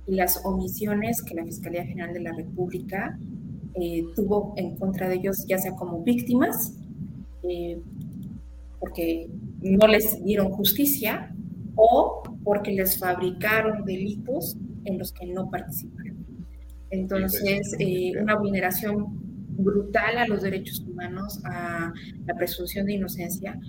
[0.08, 3.20] y las omisiones que la Fiscalía General de la República
[3.76, 6.74] eh, tuvo en contra de ellos, ya sea como víctimas,
[8.80, 9.30] porque
[9.62, 11.36] no les dieron justicia,
[11.78, 16.26] o porque les fabricaron delitos en los que no participaron.
[16.90, 19.06] Entonces, eh, una vulneración
[19.58, 21.94] brutal a los derechos humanos, a
[22.26, 23.60] la presunción de inocencia,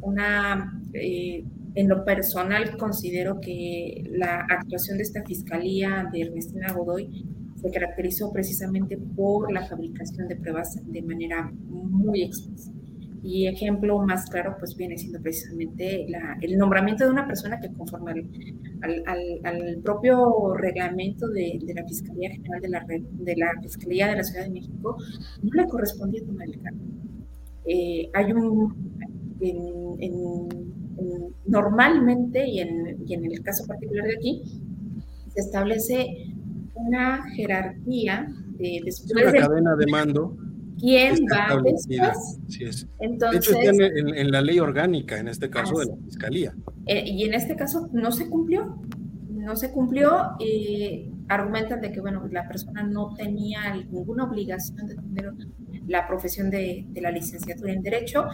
[0.00, 1.44] una, eh,
[1.74, 7.26] en lo personal considero que la actuación de esta fiscalía de Ernestina Godoy
[7.60, 12.72] se caracterizó precisamente por la fabricación de pruebas de manera muy expresa.
[13.22, 16.06] Y ejemplo más claro, pues viene siendo precisamente
[16.40, 18.26] el nombramiento de una persona que conforme
[18.82, 19.02] al,
[19.44, 24.44] al, propio reglamento de, la Fiscalía General de la, de la Fiscalía de la Ciudad
[24.44, 24.96] de México,
[25.42, 26.80] no le correspondía tomar el cargo.
[27.66, 28.74] Eh, hay un,
[31.46, 34.42] normalmente, y en, y en el caso particular de aquí,
[35.28, 36.32] se establece
[36.74, 38.28] una jerarquía
[38.58, 40.36] de después una cadena de mando
[40.80, 42.38] quién va después.
[42.98, 46.54] Entonces, de hecho, en, la ley orgánica, en este caso de la Fiscalía.
[46.86, 48.78] Eh, y en este caso no se cumplió.
[49.28, 54.96] No se cumplió y argumentan de que, bueno, la persona no tenía ninguna obligación de
[54.96, 55.32] tener
[55.86, 58.26] la profesión de, la licenciatura en Derecho.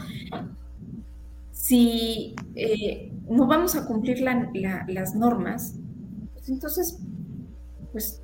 [1.53, 5.79] Si eh, no vamos a cumplir las normas,
[6.35, 6.99] pues entonces,
[7.93, 8.23] pues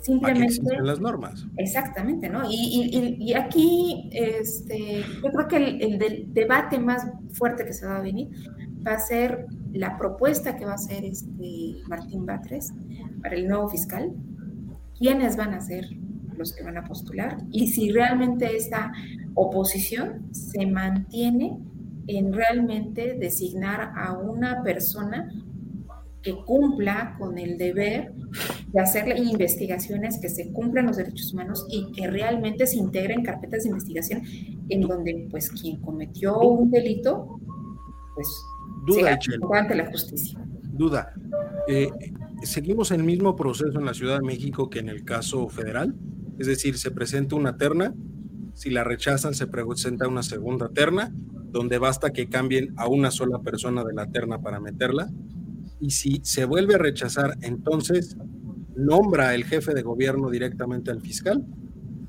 [0.00, 1.46] simplemente las normas.
[1.56, 2.42] Exactamente, ¿no?
[2.48, 8.28] Y, aquí, este, yo creo que el, debate más fuerte que se va a venir
[8.86, 12.72] va a ser la propuesta que va a hacer este Martín Batres
[13.22, 14.12] para el nuevo fiscal,
[14.98, 15.86] quiénes van a ser
[16.36, 18.92] los que van a postular y si realmente esta
[19.34, 21.58] oposición se mantiene
[22.06, 25.30] en realmente designar a una persona
[26.22, 28.12] que cumpla con el deber
[28.72, 33.62] de hacer investigaciones, que se cumplan los derechos humanos y que realmente se integren carpetas
[33.62, 34.22] de investigación
[34.68, 37.40] en donde pues quien cometió un delito
[38.14, 38.28] pues
[38.86, 39.18] duda
[39.54, 40.38] ante la justicia.
[40.72, 41.12] Duda.
[41.68, 41.90] Eh,
[42.42, 45.94] ¿Seguimos el mismo proceso en la Ciudad de México que en el caso federal?
[46.38, 47.94] Es decir, se presenta una terna,
[48.54, 51.12] si la rechazan se presenta una segunda terna,
[51.50, 55.10] donde basta que cambien a una sola persona de la terna para meterla
[55.80, 58.16] y si se vuelve a rechazar, entonces
[58.76, 61.44] nombra el jefe de gobierno directamente al fiscal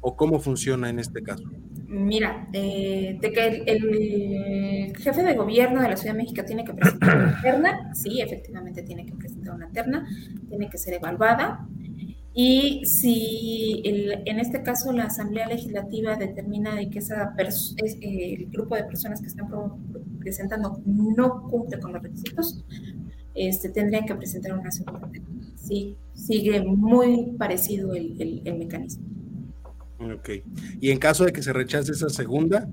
[0.02, 1.44] o cómo funciona en este caso?
[1.88, 6.74] Mira, eh, de que el, jefe de gobierno de la Ciudad de México tiene que
[6.74, 10.08] presentar una terna, sí, efectivamente tiene que presentar una terna,
[10.48, 11.68] tiene que ser evaluada.
[12.32, 18.46] Y si en este caso la Asamblea Legislativa determina de que esa es, eh, el
[18.52, 19.50] grupo de personas que están
[20.20, 22.64] presentando no cumple con los requisitos,
[23.36, 25.10] este, tendrían que presentar una segunda
[25.56, 29.04] Sí, sigue muy parecido el, el, mecanismo.
[30.00, 30.30] Ok.
[30.80, 32.70] Y en caso de que se rechace esa segunda,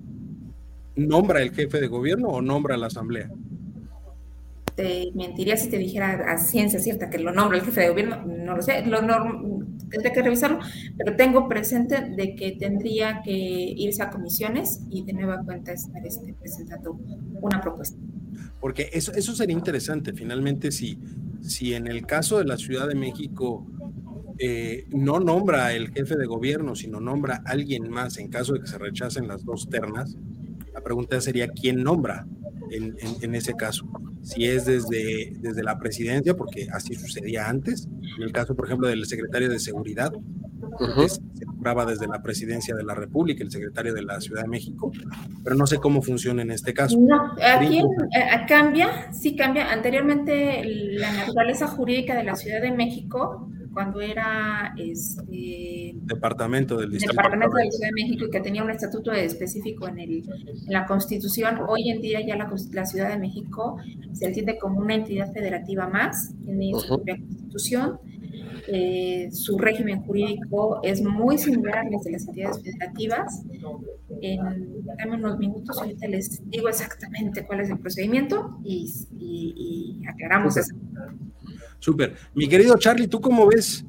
[0.95, 3.31] ¿nombra el jefe de gobierno o nombra la asamblea?
[4.77, 8.23] Te mentiría si te dijera a ciencia cierta que lo nombra el jefe de gobierno,
[8.27, 9.01] no lo sé, lo
[9.89, 10.59] tendría que revisarlo,
[10.99, 16.05] pero tengo presente de que tendría que irse a comisiones y de nueva cuenta estar
[16.07, 17.01] este, presentando
[17.41, 17.99] una propuesta.
[18.61, 20.99] Porque eso, eso sería interesante, finalmente, si,
[21.41, 23.67] si en el caso de la Ciudad de México
[24.39, 28.61] eh, no nombra el jefe de gobierno, sino nombra a alguien más en caso de
[28.61, 30.17] que se rechacen las dos ternas,
[30.75, 32.27] La pregunta sería quién nombra
[32.71, 33.87] en, ese caso.
[34.27, 37.87] Si es desde, desde la presidencia, porque así sucedía antes,
[38.17, 40.13] en el caso, por ejemplo, del secretario de Seguridad,
[41.07, 44.91] se nombraba desde la presidencia de la República, el secretario de la Ciudad de México,
[45.45, 46.99] pero no sé cómo funciona en este caso.
[46.99, 49.71] No, aquí eh, cambia, sí cambia.
[49.71, 57.13] Anteriormente la naturaleza jurídica de la Ciudad de México cuando era este, departamento del Distrito
[57.13, 60.25] departamento de la Ciudad de México y que tenía un estatuto específico en, el,
[60.67, 63.77] en la Constitución, hoy en día ya la, la, Ciudad de México
[64.15, 68.01] se entiende como una entidad federativa más, tiene su propia Constitución.
[68.69, 73.45] Eh, su régimen jurídico es muy similar al de las entidades federativas.
[74.23, 80.57] En, dame unos minutos, ahorita les digo exactamente cuál es el procedimiento y, y, aclaramos
[80.57, 80.75] eso.
[81.79, 82.17] Súper.
[82.35, 83.85] Mi querido Charlie, ¿tú cómo ves?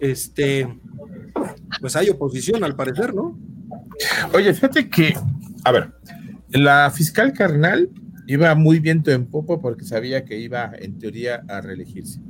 [0.00, 0.68] Este,
[1.80, 3.38] pues hay oposición al parecer, ¿no?
[4.34, 5.14] Oye, fíjate que,
[5.64, 5.92] a ver,
[6.50, 7.90] la fiscal carnal
[8.26, 12.20] iba muy viento en popo porque sabía que iba en teoría a reelegirse.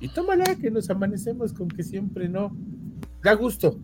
[0.00, 2.56] Y tómala que nos amanecemos con que siempre no.
[3.22, 3.78] Da gusto,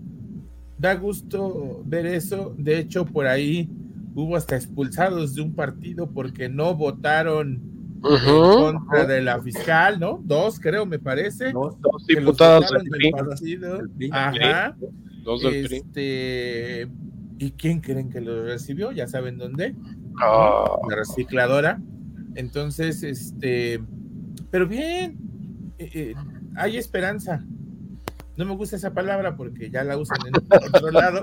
[0.77, 2.55] da gusto ver eso.
[2.59, 3.69] De hecho, por ahí
[4.15, 10.21] hubo hasta expulsados de un partido porque no votaron contra de la fiscal, ¿no?
[10.25, 11.53] Dos, creo, me parece.
[11.53, 14.11] Dos, diputados del PRI.
[14.13, 14.77] Ajá.
[15.25, 16.89] Dos del este,
[17.39, 18.91] ¿Y quién creen que lo recibió?
[18.93, 19.75] Ya saben dónde.
[20.21, 20.65] Ah.
[20.89, 21.81] La recicladora.
[22.35, 23.81] Entonces, este,
[24.51, 25.19] pero bien,
[25.79, 26.15] eh, eh,
[26.57, 27.45] hay esperanza.
[28.37, 30.35] No me gusta esa palabra porque ya la usan en
[30.75, 31.21] otro lado,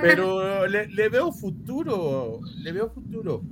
[0.00, 3.42] pero le veo futuro, le veo futuro.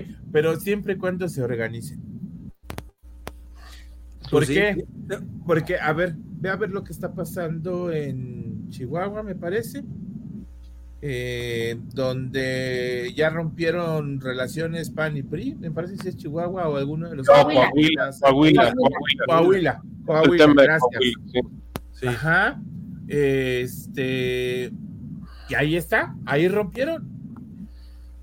[0.32, 2.00] pero siempre y cuando se organicen.
[4.30, 4.84] ¿Por pues qué?
[5.46, 9.84] Porque, a ver, ve a ver lo que está pasando en Chihuahua, me parece,
[11.00, 17.08] eh, donde ya rompieron relaciones PAN y PRI, me parece si es Chihuahua o alguno
[17.08, 17.26] de los...
[17.26, 18.74] Coahuila, Coahuila,
[19.26, 21.14] Coahuila, Coahuila, gracias.
[22.04, 22.60] Ajá,
[23.06, 24.72] este,
[25.48, 27.08] y ahí está, ahí rompieron.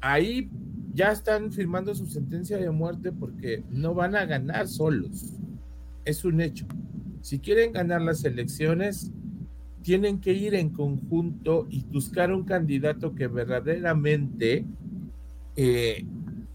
[0.01, 0.49] Ahí
[0.93, 5.33] ya están firmando su sentencia de muerte porque no van a ganar solos.
[6.05, 6.65] Es un hecho.
[7.21, 9.11] Si quieren ganar las elecciones,
[9.81, 14.65] tienen que ir en conjunto y buscar un candidato que verdaderamente
[15.55, 16.05] eh,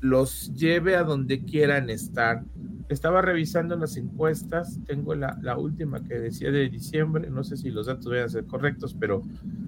[0.00, 2.44] los lleve a donde quieran estar.
[2.88, 7.70] Estaba revisando las encuestas, tengo la, la, última que decía de diciembre, no sé si
[7.70, 9.22] los datos vayan a ser correctos, pero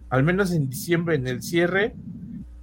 [0.09, 1.95] al menos en diciembre, en el cierre,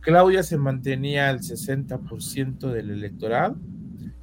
[0.08, 3.58] Claudia se mantenía al 60% del electorado.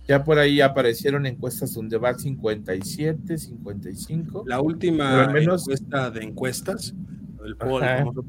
[0.08, 4.44] Ya por ahí aparecieron encuestas donde va al 57, 55.
[4.46, 6.94] La última encuesta de encuestas,
[7.44, 7.82] el poll,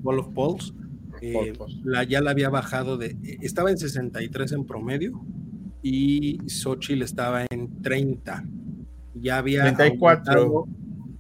[0.03, 0.73] poll of polls,
[1.21, 1.53] eh,
[1.85, 5.25] la, ya la había bajado de, estaba en 63 en promedio
[5.81, 8.43] y Xochitl estaba en 30.
[9.13, 10.67] Ya había 34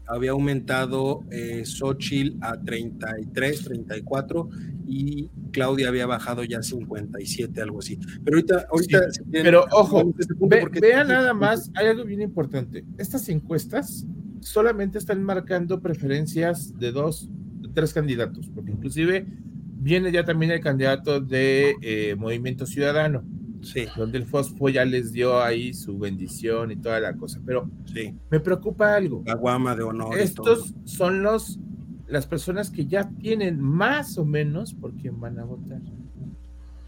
[0.07, 4.49] había aumentado eh, Xochitl a 33, 34
[4.87, 7.97] y Claudia había bajado ya a 57, algo así.
[8.23, 8.99] Pero ahorita, ahorita
[9.31, 12.85] pero ojo, este vean nada más, hay algo bien importante.
[12.97, 14.05] Estas encuestas
[14.41, 17.29] solamente están marcando preferencias de dos,
[17.61, 19.25] de tres candidatos, porque inclusive
[19.77, 23.23] viene ya también el candidato de eh, Movimiento Ciudadano
[23.65, 23.85] Sí.
[23.97, 27.41] Donde el Fosfo ya les dio ahí su bendición y toda la cosa.
[27.45, 28.13] Pero sí.
[28.29, 29.23] me preocupa algo.
[29.25, 30.17] La guama de honor.
[30.17, 31.59] Estos son los
[32.07, 35.81] las personas que ya tienen más o menos por quién van a votar.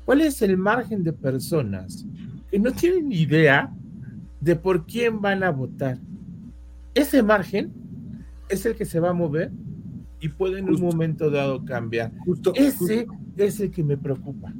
[0.05, 2.05] ¿Cuál es el margen de personas
[2.49, 3.73] que no tienen idea
[4.39, 5.97] de por quién van a votar?
[6.93, 7.73] Ese margen
[8.47, 9.51] es el que se va a mover
[10.19, 12.11] y puede en un momento dado cambiar.
[12.19, 14.53] Justo, Ese es el que me preocupa.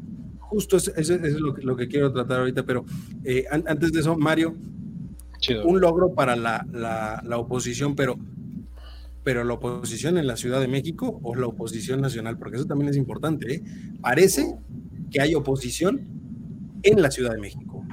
[0.49, 2.85] Justo eso, es lo que, quiero tratar ahorita, pero
[3.25, 4.55] eh, antes de eso, Mario,
[5.65, 8.17] un logro para la, oposición, pero,
[9.23, 12.89] pero la oposición en la Ciudad de México o la oposición nacional, porque eso también
[12.89, 13.55] es importante.
[13.55, 13.63] ¿eh?
[14.01, 14.55] Parece
[15.11, 16.07] que hay oposición
[16.83, 17.83] en la Ciudad de México.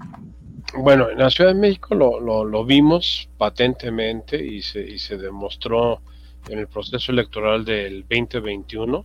[0.79, 6.01] Bueno, en la Ciudad de México lo, lo, vimos patentemente y se, y se demostró
[6.49, 9.05] en el proceso electoral del 2021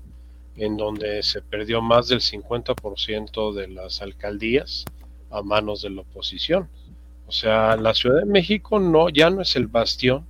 [0.56, 4.86] en donde se perdió más del 50% de las alcaldías
[5.30, 6.70] a manos de la oposición.
[7.28, 10.26] O sea, la Ciudad de México no ya no es el bastión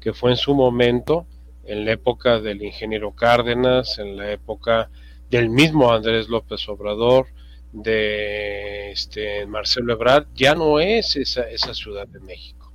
[0.00, 1.26] que fue en su momento
[1.64, 4.90] en la época del ingeniero Cárdenas, en la época
[5.30, 7.26] del mismo Andrés López Obrador,
[7.72, 12.72] de este Marcelo Ebrard, ya no es esa, esa Ciudad de México.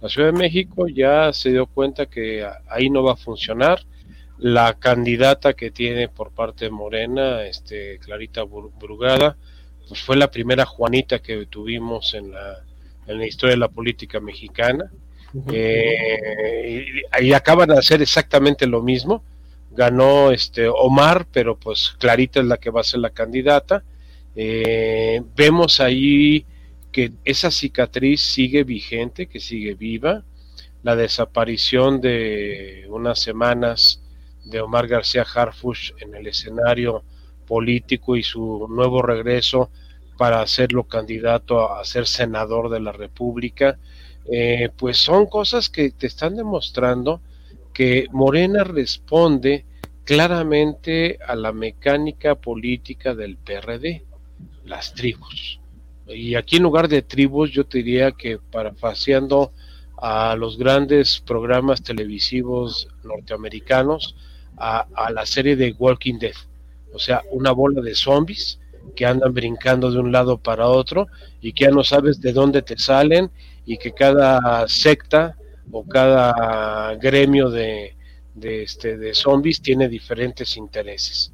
[0.00, 3.80] La Ciudad de México ya se dio cuenta que ahí no va a funcionar,
[4.44, 9.38] la candidata que tiene por parte de Morena, este, Clarita Brugada,
[9.88, 12.62] pues fue la primera Juanita que tuvimos en la,
[13.06, 14.92] en la historia de la política mexicana.
[15.50, 16.84] Eh,
[17.22, 19.24] y, acaban de hacer exactamente lo mismo.
[19.70, 23.82] Ganó este Omar, pero pues Clarita es la que va a ser la candidata.
[24.36, 26.44] Eh, vemos ahí
[26.92, 30.22] que esa cicatriz sigue vigente, que sigue viva.
[30.82, 34.03] La desaparición de unas semanas
[34.44, 37.02] de Omar García Harfush en el escenario
[37.46, 39.70] político y su nuevo regreso
[40.16, 43.78] para hacerlo candidato a ser senador de la República,
[44.30, 47.20] eh, pues son cosas que te están demostrando
[47.72, 49.66] que Morena responde
[50.04, 54.04] claramente a la mecánica política del PRD,
[54.64, 55.60] las tribus.
[56.06, 59.52] Y aquí en lugar de tribus yo te diría que parafaseando
[59.96, 64.14] a los grandes programas televisivos norteamericanos,
[64.56, 66.34] a, la serie de Walking Dead,
[66.92, 68.60] o sea, una bola de zombies
[68.94, 71.06] que andan brincando de un lado para otro
[71.40, 73.30] y que ya no sabes de dónde te salen
[73.66, 75.36] y que cada secta
[75.72, 77.96] o cada gremio de,
[78.34, 81.32] de, este, de zombies tiene diferentes intereses.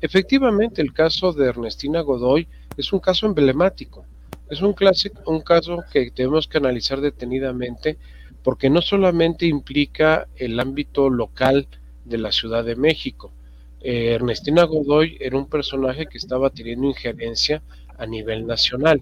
[0.00, 4.04] Efectivamente, el caso de Ernestina Godoy es un caso emblemático,
[4.48, 7.98] es un, clásico, un caso que tenemos que analizar detenidamente
[8.42, 11.68] porque no solamente implica el ámbito local
[12.04, 13.32] de la Ciudad de México,
[13.80, 17.62] eh, Ernestina Godoy era un personaje que estaba teniendo injerencia
[17.98, 19.00] a nivel nacional.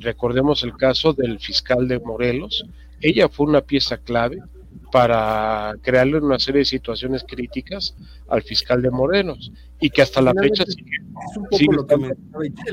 [0.00, 2.64] Recordemos el caso del fiscal de Morelos.
[3.00, 4.38] Ella fue una pieza clave
[4.90, 7.96] para crearle una serie de situaciones críticas
[8.28, 10.96] al fiscal de Morelos y que hasta la fecha sigue.
[11.30, 12.12] Es un poco lo que me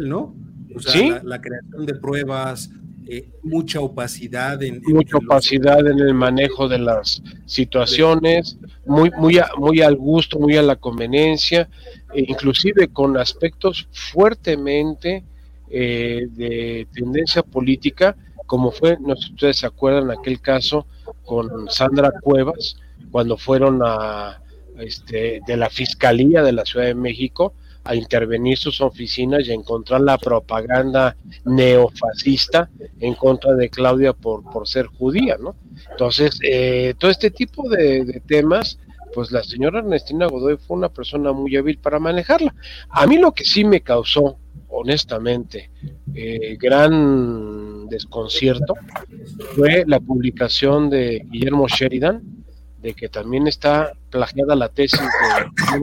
[0.02, 0.36] ¿no?
[0.76, 2.70] O sea, la, creación de pruebas,
[3.12, 9.82] eh, mucha opacidad en, mucha opacidad en el manejo de las situaciones muy muy muy
[9.82, 11.68] al gusto muy a la conveniencia
[12.14, 15.24] e inclusive con aspectos fuertemente
[15.72, 20.86] eh, de tendencia política como fue no sé si ustedes se acuerdan aquel caso
[21.26, 22.76] con Sandra Cuevas
[23.10, 24.40] cuando fueron a
[24.78, 29.56] este de la fiscalía de la Ciudad de México a intervenir sus oficinas y a
[29.56, 31.16] encontrar la propaganda
[31.46, 32.70] neofascista
[33.00, 35.56] en contra de Claudia por, por ser judía, ¿no?
[35.92, 38.80] Entonces, eh, todo este tipo de, temas,
[39.14, 42.54] pues la señora Ernestina Godoy fue una persona muy hábil para manejarla.
[42.90, 45.72] A mí lo que sí me causó, honestamente,
[46.14, 48.76] eh, gran desconcierto
[49.56, 52.22] fue la publicación de Guillermo Sheridan,
[52.82, 55.80] de que también está plagiada la tesis de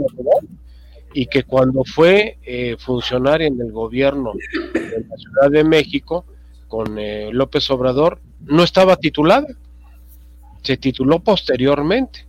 [1.16, 4.34] y que cuando fue eh, funcionario en el gobierno
[4.74, 6.26] de la Ciudad de México
[6.68, 9.46] con eh, López Obrador, no estaba titulada,
[10.62, 12.26] se tituló posteriormente.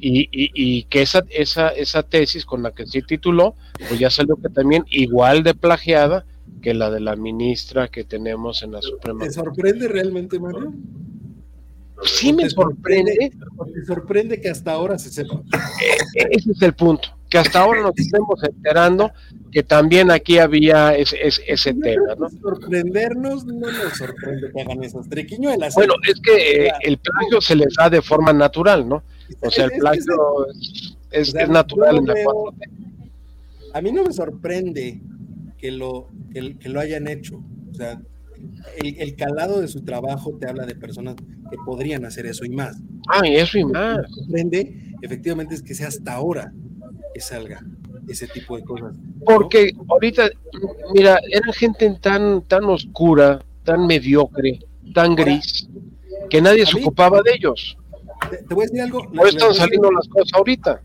[0.00, 3.54] Y, y, que esa, esa, esa tesis con la que se tituló,
[3.88, 6.24] pues ya salió que también igual de plagiada
[6.62, 9.24] que la de la ministra que tenemos en la Suprema.
[9.24, 10.72] ¿Te sorprende realmente, Mario?
[12.04, 13.32] Sí me sorprende.
[13.74, 15.42] ¿Te sorprende que hasta ahora se sepa?
[16.14, 19.10] E, ese es el punto que hasta ahora nos estemos enterando
[19.50, 22.14] que también aquí había ese, ese, tema.
[22.16, 22.30] ¿no?
[22.30, 25.74] Sorprendernos no nos sorprende que hagan esas triquiñuelas.
[25.74, 29.02] Bueno, es que el plagio se les da de forma natural, ¿no?
[29.40, 30.14] O sea, el plagio
[31.10, 32.14] es, natural en la
[33.72, 35.00] A mí no me sorprende
[35.58, 37.42] que lo, que, lo hayan hecho.
[37.72, 38.00] O sea,
[38.80, 42.50] el, el, calado de su trabajo te habla de personas que podrían hacer eso y
[42.50, 42.76] más.
[43.08, 43.96] Ah, y eso y más.
[43.96, 46.52] Lo que me sorprende, efectivamente, es que sea hasta ahora
[47.14, 47.64] que salga
[48.08, 48.96] ese tipo de cosas.
[49.24, 50.28] Porque ahorita,
[50.92, 54.58] mira, era gente tan, tan oscura, tan mediocre,
[54.92, 55.68] tan gris,
[56.28, 57.78] que nadie se ocupaba de ellos.
[58.30, 59.06] Te, voy a decir algo.
[59.12, 60.82] No están saliendo las cosas ahorita.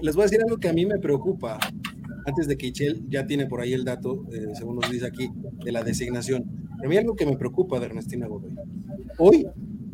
[0.00, 1.58] Les voy a decir algo que a mí me preocupa.
[2.26, 5.28] Antes de que Ichel ya tiene por ahí el dato, eh, según nos dice aquí,
[5.62, 6.44] de la designación.
[6.82, 8.54] A mí algo que me preocupa de Ernestina Godoy.
[9.18, 9.46] Hoy,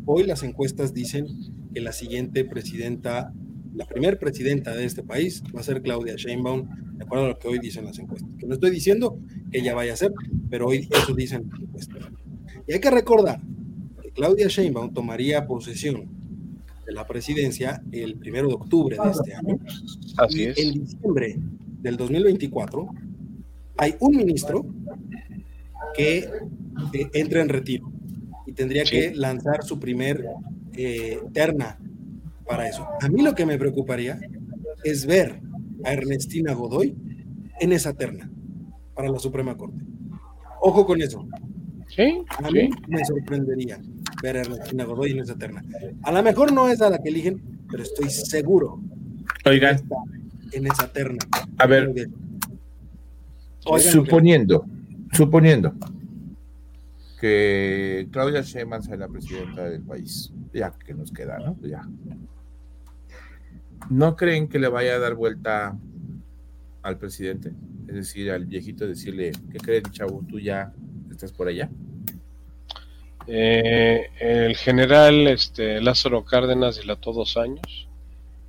[0.05, 1.27] hoy las encuestas dicen
[1.73, 3.33] que la siguiente presidenta
[3.73, 7.39] la primera presidenta de este país va a ser Claudia Sheinbaum, de acuerdo a lo
[7.39, 8.29] que hoy dicen las encuestas.
[8.37, 9.17] Que no estoy diciendo
[9.51, 10.13] que ella vaya a ser,
[10.49, 12.09] pero hoy eso dicen las encuestas.
[12.67, 13.41] Y hay que recordar
[14.01, 16.09] que Claudia Sheinbaum tomaría posesión
[16.85, 19.59] de la presidencia el primero de octubre de este año.
[20.17, 20.57] Así y es.
[20.57, 21.39] en diciembre
[21.81, 22.87] del 2024
[23.77, 24.65] hay un ministro
[25.95, 26.29] que
[27.13, 27.91] entra en retiro
[28.45, 30.25] y tendría que lanzar su primer
[30.73, 31.79] eh, terna
[32.51, 32.85] para eso.
[32.99, 34.19] A mí lo que me preocuparía
[34.83, 35.39] es ver
[35.85, 36.93] a Ernestina Godoy
[37.61, 38.29] en esa terna
[38.93, 39.81] para la Suprema Corte.
[40.59, 41.25] Ojo con eso.
[41.87, 43.79] Sí, a mí me sorprendería
[44.21, 45.63] ver a Ernestina Godoy en esa terna.
[46.03, 48.81] A lo mejor no es a la que eligen, pero estoy seguro
[49.45, 49.81] Oigan,
[50.51, 51.19] en esa terna.
[51.57, 52.09] A ver,
[53.79, 54.65] suponiendo,
[55.13, 55.73] suponiendo
[57.21, 61.55] que Claudia Sheinbaum sea la presidenta del país, ya que nos queda, ¿no?
[61.61, 61.87] Ya.
[63.89, 65.77] ¿No creen que le vaya a dar vuelta
[66.81, 67.51] al presidente?
[67.87, 70.23] Es decir, al viejito decirle, ¿qué crees, chavo?
[70.29, 70.73] ¿Tú ya
[71.09, 71.69] estás por allá?
[73.27, 77.87] Eh, el general este, Lázaro Cárdenas dilató dos años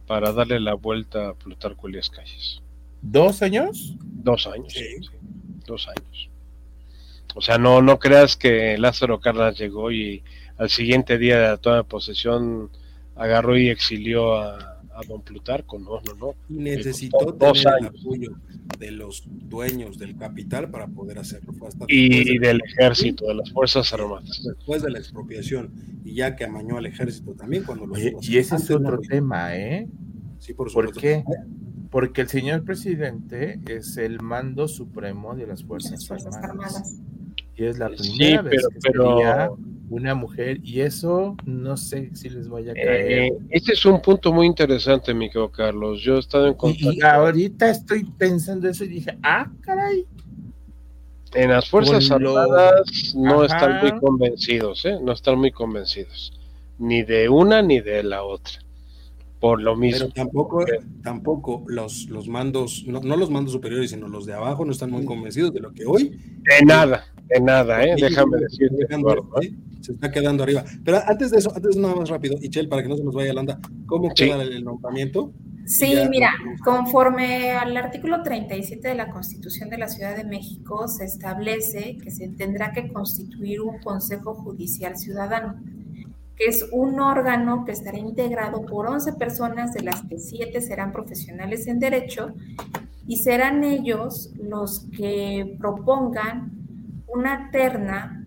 [0.07, 2.63] para darle la vuelta a Plutarco Elías Calles.
[3.01, 3.97] ¿Dos años?
[4.01, 4.97] Dos años, sí.
[5.67, 6.31] dos años.
[7.35, 10.23] O sea, no, no creas que Lázaro Cárdenas llegó y
[10.59, 12.71] al siguiente día de la toma de posesión
[13.17, 14.72] agarró y exilió a,
[15.07, 16.35] don Plutarco, no, no, no.
[16.49, 18.31] Y necesitó tener el apoyo
[18.79, 21.53] de los dueños del capital para poder hacerlo.
[21.89, 24.43] y del ejército, de las Fuerzas Armadas.
[24.45, 25.73] Después de la expropiación,
[26.05, 29.89] y ya que amañó al ejército también cuando lo Y ese es otro tema, ¿eh?
[30.39, 30.95] Sí, por supuesto.
[30.95, 31.25] ¿Por qué?
[31.91, 37.01] Porque el señor presidente es el mando supremo de las Fuerzas, Armadas.
[37.55, 39.59] Y es la primera vez que pero...
[39.97, 43.11] una mujer, y eso no sé si les voy a caer.
[43.11, 46.01] Eh, este es un punto muy interesante, mi querido Carlos.
[46.03, 46.93] Yo he estado en contacto.
[46.93, 50.07] Y, ahorita estoy pensando eso y dije, ah, caray.
[51.35, 54.99] En las Fuerzas Armadas no están muy convencidos, ¿eh?
[55.03, 56.39] No están muy convencidos.
[56.79, 58.63] Ni de una ni de la otra
[59.43, 60.07] por lo mismo.
[60.07, 60.65] Pero tampoco,
[61.03, 65.05] tampoco los, los mandos, no, los mandos superiores, sino los de abajo no están muy
[65.05, 66.17] convencidos de lo que hoy.
[66.43, 67.95] De nada, de nada, ¿eh?
[67.99, 68.85] déjame decirte.
[68.85, 69.55] ¿eh?
[69.81, 70.65] Se está quedando arriba.
[70.85, 73.33] Pero antes de eso, antes nada más rápido, Ichel, para que no se nos vaya
[73.33, 75.33] la anda, ¿cómo queda el nombramiento?
[75.65, 76.33] Sí, mira,
[76.65, 82.11] conforme al artículo 37 de la Constitución de la Ciudad de México, se establece que
[82.11, 85.57] se tendrá que constituir un Consejo Judicial Ciudadano
[86.37, 90.93] que es un órgano que estará integrado por 11 personas, de las que 7 serán
[90.93, 92.35] profesionales en derecho,
[93.07, 96.62] y serán ellos los que propongan
[97.15, 98.25] una terna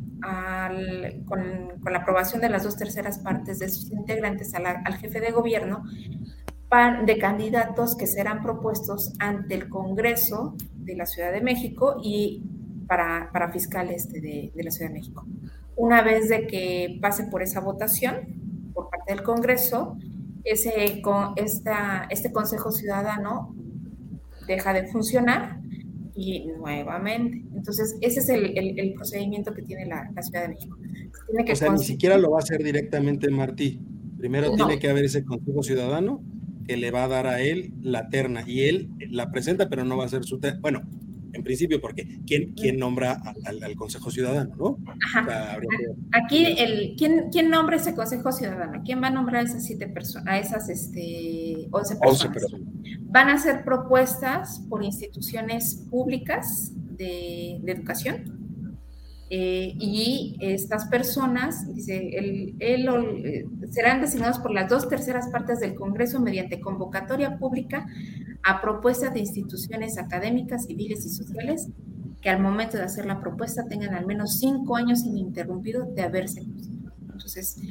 [1.26, 5.84] con, la aprobación de las dos terceras partes de sus integrantes al jefe de gobierno
[7.06, 12.44] de candidatos que serán propuestos ante el Congreso de la Ciudad de México y
[12.86, 15.26] para, para fiscal este de, de la Ciudad de México.
[15.78, 19.98] Una vez de que pase por esa votación por parte del Congreso,
[20.44, 21.02] ese,
[21.38, 23.56] esta, este Consejo Ciudadano
[24.48, 25.60] deja de funcionar
[26.16, 27.44] y nuevamente.
[27.54, 30.78] Entonces, ese es el, procedimiento que tiene la, Ciudad de México.
[31.28, 33.80] Tiene que o sea, ni siquiera lo va a hacer directamente Martí.
[34.18, 36.24] Primero tiene que haber ese Consejo Ciudadano
[36.68, 39.98] que le va a dar a él la terna y él la presenta, pero no
[39.98, 40.60] va a ser su terna.
[40.62, 40.82] Bueno,
[41.34, 44.78] en principio, porque ¿quién, quién nombra al, Consejo Ciudadano, no?
[46.14, 48.82] Aquí, el, ¿quién, ¿quién nombra ese Consejo Ciudadano?
[48.86, 51.96] ¿Quién va a nombrar a esas siete personas, a esas este, 11
[52.30, 52.62] personas?
[53.02, 58.46] Van a ser propuestas por instituciones públicas de, educación.
[59.30, 65.74] Eh, y estas personas, dice, el, eh, serán designados por las dos terceras partes del
[65.74, 67.88] Congreso mediante convocatoria pública
[68.44, 71.70] a propuesta de instituciones académicas, civiles y sociales
[72.22, 76.44] que al momento de hacer la propuesta tengan al menos cinco años ininterrumpido de haberse.
[77.12, 77.62] Entonces,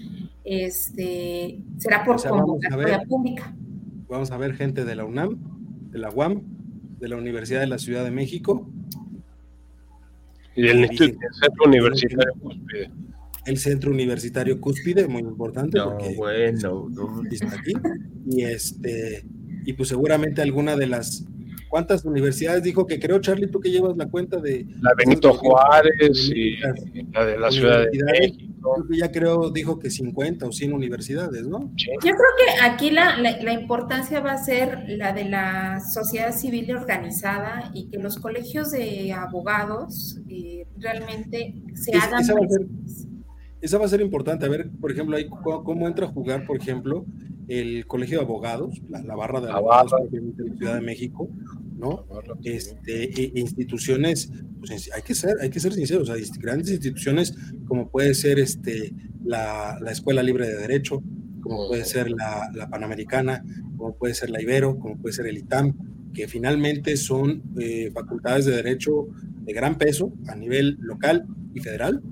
[0.44, 3.52] este, será por convocatoria pública.
[4.08, 5.38] Vamos a ver gente de la UNAM,
[5.90, 6.42] de la UAM,
[6.98, 8.70] de la Universidad de la Ciudad de México.
[10.56, 12.90] Y del Centro Universitario Cúspide.
[13.46, 15.78] El Centro Universitario Cúspide, muy importante.
[15.78, 17.22] No, porque bueno, no.
[17.30, 17.72] está aquí.
[18.26, 19.26] Y este
[19.66, 21.26] y pues seguramente alguna de las
[21.74, 24.64] ¿Cuántas universidades dijo que creo, Charlie, tú que llevas la cuenta de...
[24.80, 26.56] La Benito Juárez y
[27.12, 28.86] la de la Ciudad de México.
[28.96, 31.72] Ya creo, dijo que 50 o 100 universidades, ¿no?
[31.74, 36.76] Yo creo que aquí la, la, importancia va a ser la de la sociedad civil
[36.76, 42.20] organizada y que los colegios de abogados eh, realmente se hagan...
[42.20, 42.66] Esa va, a ser,
[43.60, 44.46] esa va, a ser, importante.
[44.46, 47.04] A ver, por ejemplo, ahí cómo entra a jugar, por ejemplo,
[47.48, 51.28] el Colegio de Abogados, la, barra de abogados de la Ciudad de México,
[51.76, 52.06] ¿no?
[52.42, 57.34] Este, e, instituciones, pues hay que ser, hay que ser sinceros, grandes instituciones
[57.66, 58.94] como puede ser este,
[59.24, 61.02] la, Escuela Libre de Derecho,
[61.40, 63.44] como puede ser la, Panamericana,
[63.76, 65.74] como puede ser la Ibero, como puede ser el ITAM,
[66.12, 69.08] que finalmente son eh, facultades de derecho
[69.42, 72.02] de gran peso a nivel local y federal,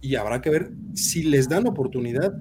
[0.00, 2.32] y habrá que ver si les dan oportunidad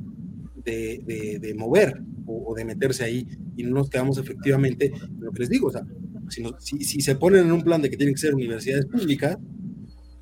[0.64, 5.50] de, de mover o, de meterse ahí y no nos quedamos efectivamente lo que les
[5.50, 5.86] digo, o sea,
[6.30, 6.44] si,
[6.84, 9.38] si, se ponen en un plan de que tienen que ser universidades públicas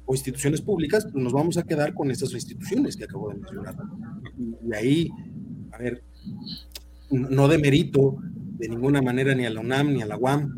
[0.05, 3.75] o instituciones públicas, pues nos vamos a quedar con estas instituciones que acabo de mencionar.
[4.37, 5.09] Y, ahí,
[5.71, 6.03] a ver,
[7.09, 8.17] no de mérito
[8.57, 10.49] de ninguna manera ni a la UNAM ni a la UAM,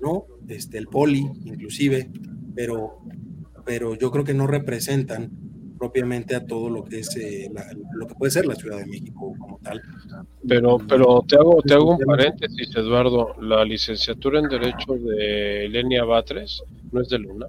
[0.00, 0.26] ¿no?
[0.48, 2.10] Este, el POLI, inclusive,
[2.54, 2.98] pero,
[3.64, 5.43] pero yo creo que no representan
[5.84, 7.50] propiamente a todo lo que es eh,
[7.92, 9.82] lo que puede ser la Ciudad de México como tal.
[10.48, 13.34] Pero, pero te hago, te hago un paréntesis, Eduardo.
[13.42, 17.48] La licenciatura en Derecho de Elenia Batres no es de Luna,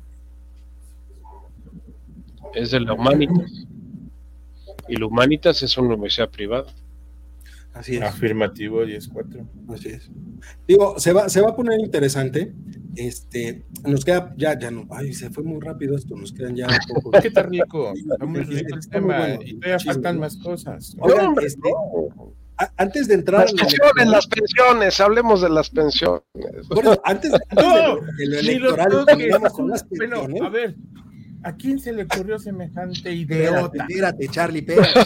[2.53, 3.65] es de la Humanitas.
[4.89, 6.67] Y la Humanitas es una universidad privada.
[7.76, 8.01] Así es.
[8.01, 9.45] Afirmativo 10-4.
[9.73, 10.09] Así es.
[10.65, 12.53] Digo, se va, se va a poner interesante.
[12.95, 16.67] Este, nos queda, ya, ya no, ay, se fue muy rápido esto, nos quedan ya
[16.88, 17.21] pocos.
[17.21, 17.93] ¿Qué tal rico?
[17.93, 20.95] Está muy rico el tema y todavía faltan más cosas.
[21.01, 21.69] Oigan, este,
[22.78, 23.41] antes de entrar.
[23.41, 26.23] Las pensiones, las pensiones, hablemos de las pensiones.
[26.69, 30.30] Bueno, antes, antes no, de, lo electoral, digamos, con las pensiones.
[30.32, 30.76] Bueno, a ver,
[31.46, 33.70] ¿A quién se le ocurrió semejante idea?
[33.72, 35.00] Espérate, Charlie, espérate.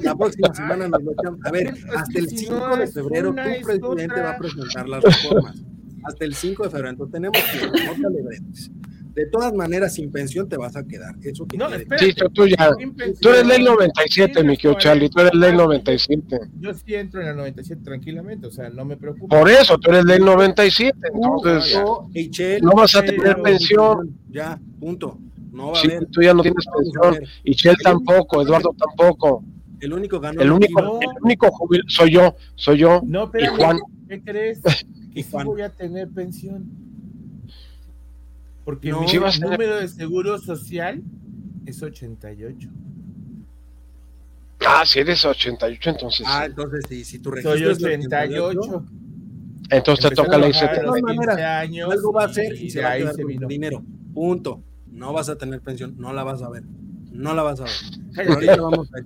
[0.00, 1.40] La próxima semana nos lo echamos.
[1.44, 5.62] A ver, hasta el 5 de febrero tu presidente va a presentar las reformas.
[6.04, 6.88] Hasta el 5 de febrero.
[6.88, 8.87] Entonces tenemos que no te
[9.18, 11.16] De todas maneras, sin pensión te vas a quedar.
[11.24, 12.70] Eso que no, sí, tú ya.
[13.20, 15.08] Tú eres ley 97, mi querido Charlie.
[15.08, 16.38] Tú eres ley 97.
[16.60, 19.26] Yo sí entro en la 97 tranquilamente, o sea, no me preocupo.
[19.26, 20.96] Por eso, tú eres ley 97.
[21.12, 24.16] Entonces, no vas a tener pensión.
[24.30, 25.18] Ya, punto.
[25.50, 26.06] No va a haber.
[26.06, 27.28] Tú ya no tienes pensión.
[27.42, 29.42] Y Chel tampoco, Eduardo tampoco.
[29.80, 30.40] El único ganó.
[30.40, 33.00] El único, el único jubil soy yo, soy yo.
[33.04, 33.78] No, pero y Juan.
[34.08, 34.60] ¿qué crees?
[35.12, 36.70] Que sí voy a tener pensión.
[38.68, 39.06] Porque mi
[39.40, 41.02] número de seguro social
[41.64, 42.68] es 88.
[44.60, 46.26] Ah, si eres 88, entonces.
[46.28, 48.84] Ah, entonces sí, si tu registro Soy 88.
[49.70, 50.60] entonces te toca la ICT.
[50.60, 51.38] De todas maneras,
[51.90, 53.82] algo va a ser y se va a quedar con dinero.
[54.12, 54.62] Punto
[54.92, 56.64] no vas a tener pensión, no la vas a ver.
[57.10, 58.28] No la vas a ver.
[58.28, 59.04] ahorita vamos a ver.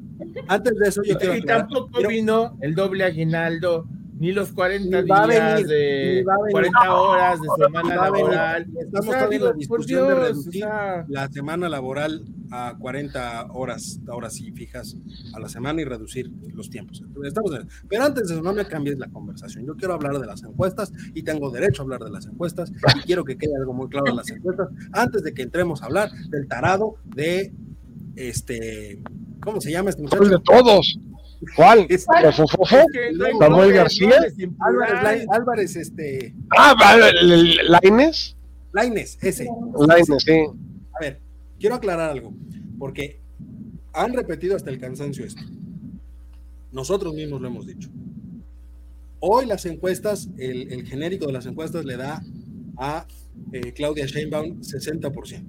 [0.48, 1.36] Antes de eso, yo quiero.
[1.36, 3.86] Y tampoco vino el doble aguinaldo,
[4.23, 8.68] ni los 40 días de 40 horas de semana laboral.
[8.79, 10.64] Estamos o sea, en la discusión de reducir
[11.09, 14.97] la semana laboral a 40 horas, ahora sí fijas
[15.35, 17.03] a la semana y reducir los tiempos.
[17.25, 17.51] Estamos
[17.89, 19.66] Pero antes de eso, no me cambies la conversación.
[19.66, 23.01] Yo quiero hablar de las encuestas y tengo derecho a hablar de las encuestas y
[23.01, 26.12] quiero que quede algo muy claro de las encuestas antes de que entremos a hablar
[26.29, 27.53] del tarado de
[28.14, 29.03] este,
[29.41, 30.23] ¿cómo se llama este muchacho?
[30.27, 30.97] De todos.
[31.57, 31.86] ¿Cuál?
[33.38, 34.14] ¿Samuel García?
[34.61, 36.34] Álvarez, Álvarez, este.
[36.57, 36.74] Ah,
[37.82, 38.36] Laines.
[38.72, 39.49] Laines, ese.
[39.86, 40.32] Laines, sí.
[40.95, 41.20] A ver,
[41.59, 42.32] quiero aclarar algo,
[42.78, 43.20] porque
[43.93, 45.43] han repetido hasta el cansancio esto.
[46.70, 47.90] Nosotros mismos lo hemos dicho.
[49.20, 52.22] Hoy las encuestas, el, genérico de las encuestas le da
[52.76, 53.07] a
[53.53, 55.45] eh, Claudia Sheinbaum 60%.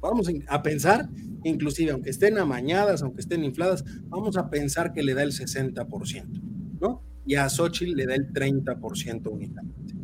[0.00, 1.08] Vamos a pensar,
[1.44, 6.40] inclusive aunque estén amañadas, aunque estén infladas, vamos a pensar que le da el 60%,
[6.80, 7.02] ¿no?
[7.26, 9.94] Y a Xochitl le da el 30% únicamente.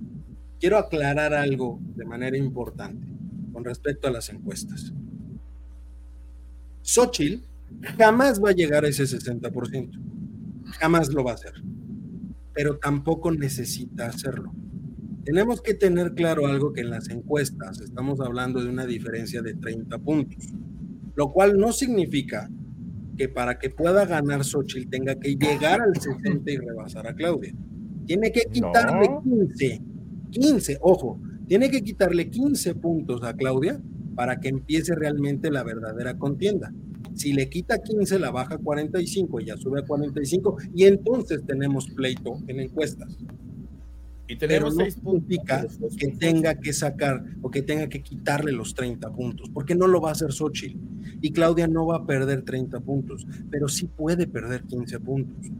[0.58, 3.06] Quiero aclarar algo de manera importante
[3.52, 4.92] con respecto a las encuestas.
[6.82, 7.42] Xochitl
[7.98, 9.90] jamás va a llegar a ese 60%.
[10.78, 11.54] Jamás lo va a hacer.
[12.52, 14.52] Pero tampoco necesita hacerlo.
[15.24, 19.54] Tenemos que tener claro algo que en las encuestas estamos hablando de una diferencia de
[19.54, 20.46] 30 puntos,
[21.14, 22.50] lo cual no significa
[23.16, 27.54] que para que pueda ganar Xochitl tenga que llegar al 60 y rebasar a Claudia.
[28.06, 29.82] Tiene que quitarle 15,
[30.30, 33.80] 15, ojo, tiene que quitarle 15 puntos a Claudia
[34.14, 36.72] para que empiece realmente la verdadera contienda.
[37.14, 41.44] Si le quita 15, la baja a 45 y ya sube a 45 y entonces
[41.46, 43.18] tenemos pleito en encuestas.
[44.30, 45.66] Y tenemos Pero no significa
[45.98, 50.00] que tenga que sacar o que tenga que quitarle los 30 puntos, porque no lo
[50.00, 50.78] va a hacer Xochitl.
[51.20, 55.50] Y Claudia no va a perder 30 puntos, pero sí puede perder 15 puntos.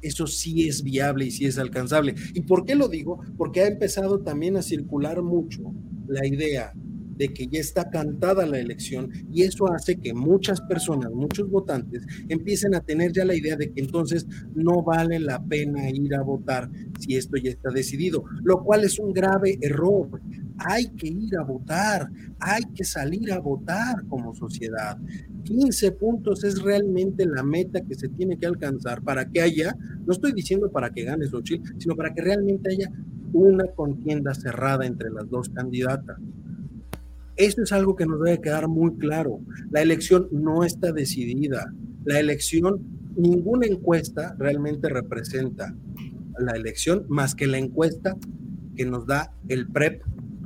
[0.00, 2.14] Eso sí es viable y sí es alcanzable.
[2.34, 3.20] ¿Y por qué lo digo?
[3.36, 5.74] Porque ha empezado también a circular mucho
[6.06, 6.72] la idea
[7.16, 12.04] de que ya está cantada la elección y eso hace que muchas personas, muchos votantes
[12.28, 16.22] empiecen a tener ya la idea de que entonces no vale la pena ir a
[16.22, 20.20] votar si esto ya está decidido, lo cual es un grave error.
[20.58, 22.08] Hay que ir a votar,
[22.38, 24.96] hay que salir a votar como sociedad.
[25.44, 30.12] 15 puntos es realmente la meta que se tiene que alcanzar para que haya, no
[30.12, 32.90] estoy diciendo para que gane Xochitl, sino para que realmente haya
[33.32, 36.18] una contienda cerrada entre las dos candidatas.
[37.36, 39.40] Esto es algo que nos debe quedar muy claro.
[39.70, 41.72] La elección no está decidida.
[42.04, 42.80] La elección,
[43.16, 45.74] ninguna encuesta realmente representa
[46.38, 48.16] la elección más que la encuesta
[48.76, 50.02] que nos da el PREP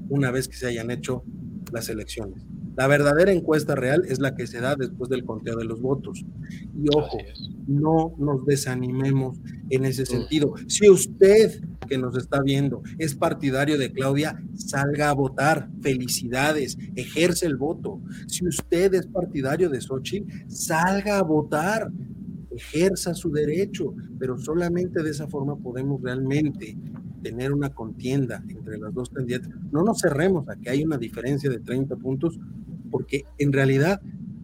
[0.08, 1.24] una vez que se hayan hecho
[1.72, 2.42] las elecciones.
[2.78, 6.24] La verdadera encuesta real es la que se da después del conteo de los votos.
[6.80, 7.18] Y ojo,
[7.66, 10.54] no nos desanimemos en ese sentido.
[10.68, 15.68] Si usted que nos está viendo es partidario de Claudia, salga a votar.
[15.82, 18.00] Felicidades, ejerce el voto.
[18.28, 21.90] Si usted es partidario de Xochitl, salga a votar
[22.50, 26.76] ejerza su derecho, pero solamente de esa forma podemos realmente
[27.22, 29.50] tener una contienda entre las dos candidatas.
[29.72, 32.38] No nos cerremos a que hay una diferencia de 30 puntos,
[32.90, 34.00] porque en realidad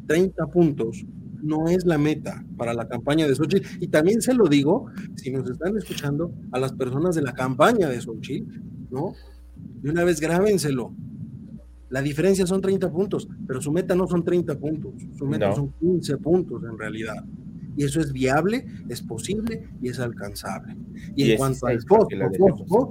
[0.06, 1.04] 30 puntos
[1.44, 3.66] no es la meta para la campaña de Xochitl.
[3.80, 7.88] Y también se lo digo, si nos están escuchando, a las personas de la campaña
[7.88, 9.12] de Xochitl, ¿no?
[9.82, 10.94] De una vez grábenselo.
[11.90, 15.72] La diferencia son 30 puntos, pero su meta no son 30 puntos, su meta son
[15.78, 17.24] 15 puntos en realidad.
[17.76, 20.76] Y eso es viable, es posible y es alcanzable.
[21.14, 22.90] Y, en cuanto al fosfo,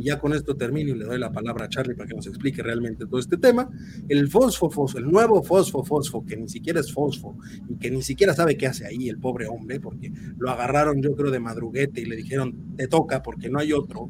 [0.00, 2.26] y ya con esto termino y le doy la palabra a Charlie para que nos
[2.26, 3.68] explique realmente todo este tema,
[4.08, 7.36] el fosfo, el nuevo fosfo, fosfo, que ni siquiera es fosfo
[7.68, 11.14] y que ni siquiera sabe qué hace ahí el pobre hombre, porque lo agarraron yo
[11.14, 14.08] creo de madruguete y le dijeron, te toca porque no hay otro,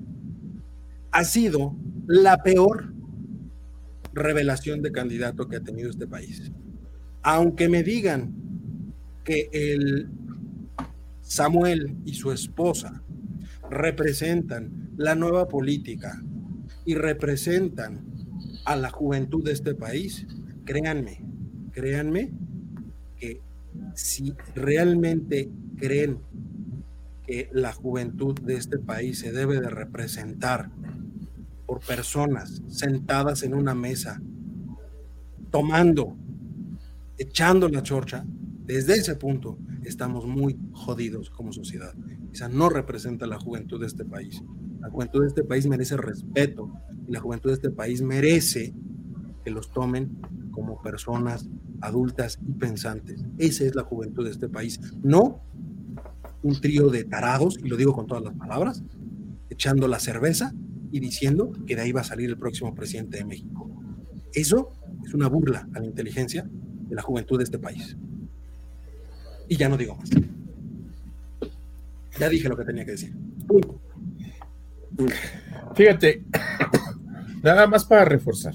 [1.10, 1.74] ha sido
[2.06, 2.94] la peor
[4.12, 6.52] revelación de candidato que ha tenido este país.
[7.22, 8.32] Aunque me digan
[9.24, 10.08] que el
[11.20, 13.02] Samuel y su esposa
[13.68, 16.22] representan la nueva política
[16.84, 18.04] y representan
[18.64, 20.26] a la juventud de este país,
[20.64, 21.24] créanme,
[21.72, 22.32] créanme
[23.16, 23.40] que
[23.94, 26.18] si realmente creen
[27.26, 30.70] que la juventud de este país se debe de representar
[31.66, 34.20] por personas sentadas en una mesa,
[35.50, 36.16] tomando,
[37.18, 38.24] echando la chorcha,
[38.64, 41.94] desde ese punto estamos muy jodidos como sociedad.
[42.32, 44.42] Esa no representa la juventud de este país.
[44.80, 46.70] La juventud de este país merece respeto
[47.06, 48.74] y la juventud de este país merece
[49.44, 50.18] que los tomen
[50.50, 51.48] como personas
[51.80, 53.24] adultas y pensantes.
[53.38, 54.80] Esa es la juventud de este país.
[55.02, 55.40] No
[56.42, 58.82] un trío de tarados, y lo digo con todas las palabras,
[59.50, 60.54] echando la cerveza
[60.90, 63.70] y diciendo que de ahí va a salir el próximo presidente de México.
[64.32, 64.72] Eso
[65.04, 66.48] es una burla a la inteligencia
[66.88, 67.96] de la juventud de este país.
[69.48, 70.10] Y ya no digo más.
[72.18, 73.14] Ya dije lo que tenía que decir.
[75.74, 76.22] Fíjate,
[77.42, 78.54] nada más para reforzar.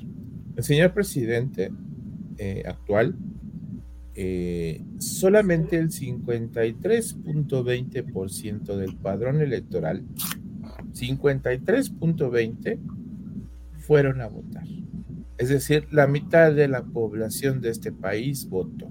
[0.55, 1.69] El señor presidente
[2.37, 3.17] eh, actual,
[4.13, 10.05] eh, solamente el 53.20% del padrón electoral,
[10.93, 12.79] 53.20
[13.79, 14.63] fueron a votar.
[15.37, 18.89] Es decir, la mitad de la población de este país votó.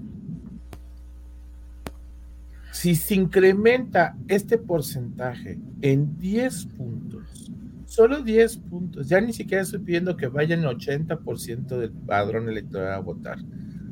[2.75, 7.49] Si se incrementa este porcentaje en 10 puntos,
[7.85, 12.93] solo 10 puntos, ya ni siquiera estoy pidiendo que vayan el 80% del padrón electoral
[12.93, 13.37] a votar,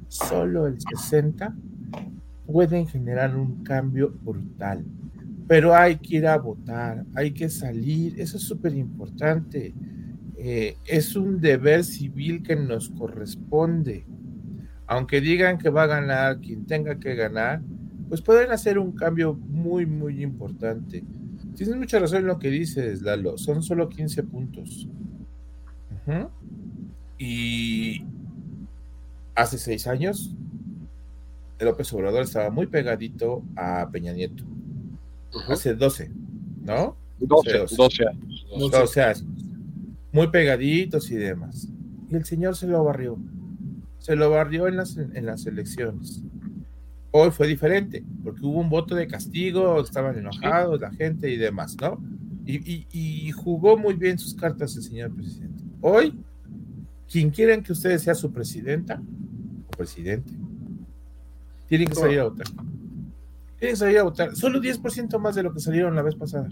[0.09, 1.55] solo el 60%
[2.45, 4.83] pueden generar un cambio brutal.
[5.47, 9.73] Pero hay que ir a votar, hay que salir, eso es súper importante.
[10.37, 14.05] Eh, es un deber civil que nos corresponde.
[14.87, 17.61] Aunque digan que va a ganar quien tenga que ganar,
[18.09, 21.03] pues pueden hacer un cambio muy, muy importante.
[21.55, 23.37] Tienes mucha razón en lo que dices, Lalo.
[23.37, 24.87] Son solo 15 puntos.
[27.17, 28.03] Y
[29.35, 30.35] hace seis años,
[31.59, 34.43] López Obrador estaba muy pegadito a Peña Nieto.
[35.47, 36.11] Hace 12,
[36.61, 36.95] ¿no?
[37.19, 39.25] 12, 12, años.
[40.11, 41.69] Muy pegaditos y demás.
[42.09, 43.17] Y el señor se lo barrió.
[43.99, 46.21] Se lo barrió en las, en las elecciones.
[47.15, 51.77] Hoy fue diferente, porque hubo un voto de castigo, estaban enojados la gente y demás,
[51.79, 52.03] ¿no?
[52.43, 55.63] Y, jugó muy bien sus cartas el señor presidente.
[55.81, 56.19] Hoy,
[57.07, 58.99] quien quieran que ustedes sea su presidenta
[59.67, 60.33] o presidente,
[61.67, 62.47] tienen que salir a votar.
[63.59, 64.35] Tienen que salir a votar.
[64.35, 66.49] Solo 10% más de lo que salieron la vez pasada.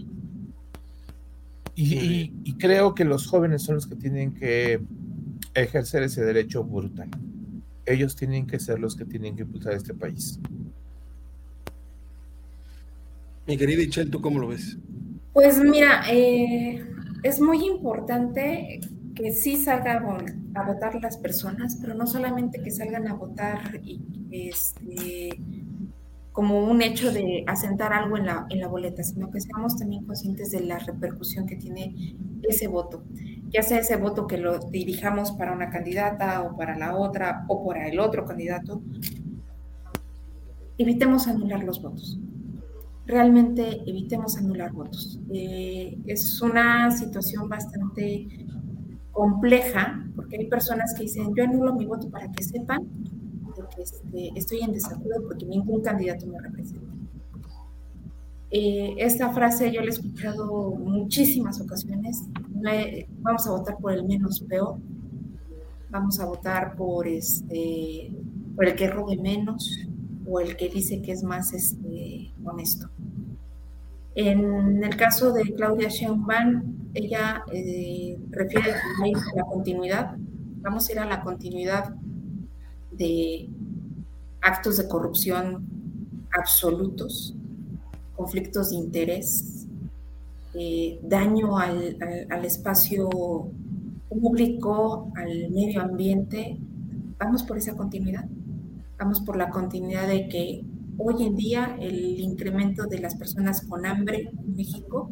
[1.74, 4.80] Y, y, creo que los jóvenes son los que tienen que
[5.54, 7.10] ejercer ese derecho brutal
[7.86, 10.38] ellos tienen que ser los que tienen que impulsar este país.
[13.46, 14.78] Mi querida Ichel, ¿tú cómo lo ves?
[15.32, 16.84] Pues mira, eh,
[17.22, 18.80] es muy importante
[19.14, 24.00] que sí salgan a votar las personas, pero no solamente que salgan a votar y
[24.30, 25.40] este,
[26.32, 30.04] como un hecho de asentar algo en la, en la boleta, sino que seamos también
[30.04, 33.04] conscientes de la repercusión que tiene ese voto
[33.52, 37.66] ya sea ese voto que lo dirijamos para una candidata o para la otra o
[37.66, 38.82] para el otro candidato,
[40.78, 42.18] evitemos anular los votos.
[43.06, 45.18] Realmente evitemos anular votos.
[45.32, 48.46] Eh, es una situación bastante
[49.10, 52.88] compleja, porque hay personas que dicen, yo anulo mi voto para que sepan
[53.74, 56.92] que este, estoy en desacuerdo porque ningún candidato me representa.
[58.50, 62.24] Eh, esta frase yo la he escuchado muchísimas ocasiones.
[63.20, 64.76] vamos a votar por el menos peor.
[65.90, 68.10] Vamos a votar por, este,
[68.54, 69.78] por el que robe menos
[70.26, 72.88] o el que dice que es más este, honesto.
[74.14, 80.16] En el caso de Claudia Sheinbaum, ella eh, refiere a la continuidad.
[80.60, 81.94] Vamos a ir a la continuidad
[82.90, 83.48] de
[84.42, 85.66] actos de corrupción
[86.32, 87.34] absolutos,
[88.16, 89.66] conflictos de interés,
[90.54, 91.96] eh, daño al,
[92.44, 93.08] espacio
[94.08, 96.58] público, al medio ambiente.
[97.18, 98.26] Vamos por esa continuidad.
[98.98, 100.64] Vamos por la continuidad de que
[101.04, 105.10] hoy en día el incremento de las personas con hambre en México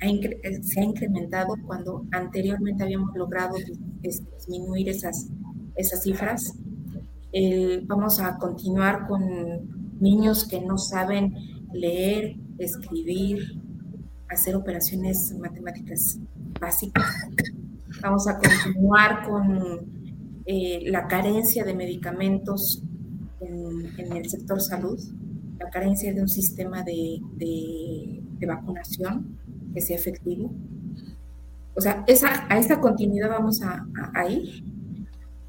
[0.00, 3.56] eh, se ha incrementado cuando anteriormente habíamos logrado
[4.00, 5.28] disminuir esas,
[5.76, 6.54] esas cifras.
[7.86, 11.34] vamos a continuar con niños que no saben
[11.72, 13.60] leer, escribir,
[14.28, 16.18] hacer operaciones matemáticas
[16.60, 17.04] básicas.
[18.02, 20.00] Vamos a continuar con
[20.46, 22.82] eh, la carencia de medicamentos
[23.40, 24.98] en, el sector salud,
[25.58, 27.20] la carencia de un sistema de,
[28.46, 29.38] vacunación
[29.74, 30.50] que sea efectivo.
[31.76, 34.64] O sea, esa, a esta continuidad vamos a, ir.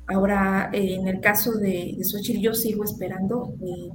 [0.07, 3.89] Ahora, eh, en el caso de, de Xochitl, yo sigo esperando eh,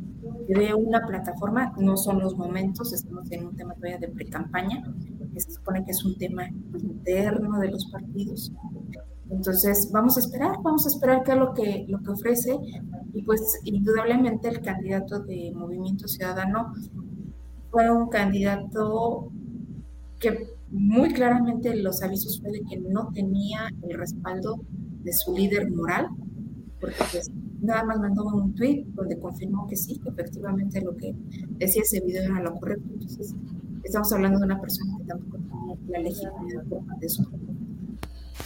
[0.49, 4.83] de una plataforma, no son los momentos, estamos en un tema todavía de pre-campaña,
[5.33, 8.53] que se supone que es un tema interno de los partidos.
[9.31, 12.57] Entonces, vamos a esperar, vamos a esperar qué es lo que, lo que ofrece.
[13.13, 16.73] Y pues, indudablemente, el candidato de Movimiento Ciudadano
[17.71, 19.31] fue un candidato
[20.21, 24.61] que muy claramente los avisos fue de que no tenía el respaldo
[25.03, 26.09] de su líder moral,
[26.81, 31.15] porque pues, nada más mandó un tweet donde confirmó que sí, que efectivamente lo que
[31.59, 32.89] decía ese video era lo correcto.
[32.93, 33.35] Entonces,
[33.83, 36.63] estamos hablando de una persona que tampoco tiene la legitimidad
[37.01, 37.25] de su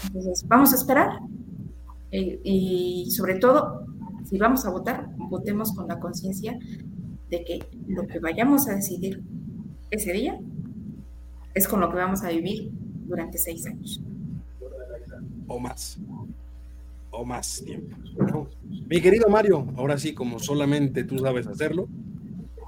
[0.07, 1.21] entonces, vamos a esperar
[2.11, 3.87] eh, y sobre todo,
[4.25, 6.59] si vamos a votar, votemos con la conciencia
[7.29, 9.23] de que lo que vayamos a decidir
[9.91, 10.39] ese día
[11.55, 12.71] es con lo que vamos a vivir
[13.07, 14.01] durante seis años.
[15.47, 15.99] O más.
[17.11, 18.49] O más tiempo.
[18.89, 21.89] Mi querido Mario, ahora sí, como solamente tú sabes hacerlo,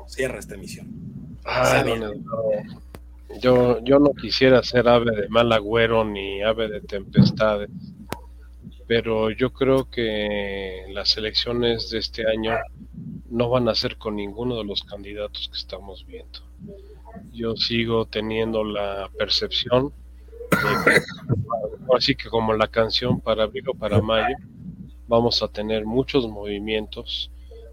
[0.06, 0.88] cierra esta emisión.
[3.40, 7.70] Yo, yo no quisiera ser ave de mal agüero ni ave de tempestades,
[8.86, 12.54] pero yo creo que las elecciones de este año
[13.30, 16.40] no van a ser con ninguno de los candidatos que estamos viendo.
[17.32, 19.92] Yo sigo teniendo la percepción
[21.96, 24.36] así que como la canción para abril o para mayo,
[25.06, 27.30] vamos a tener muchos movimientos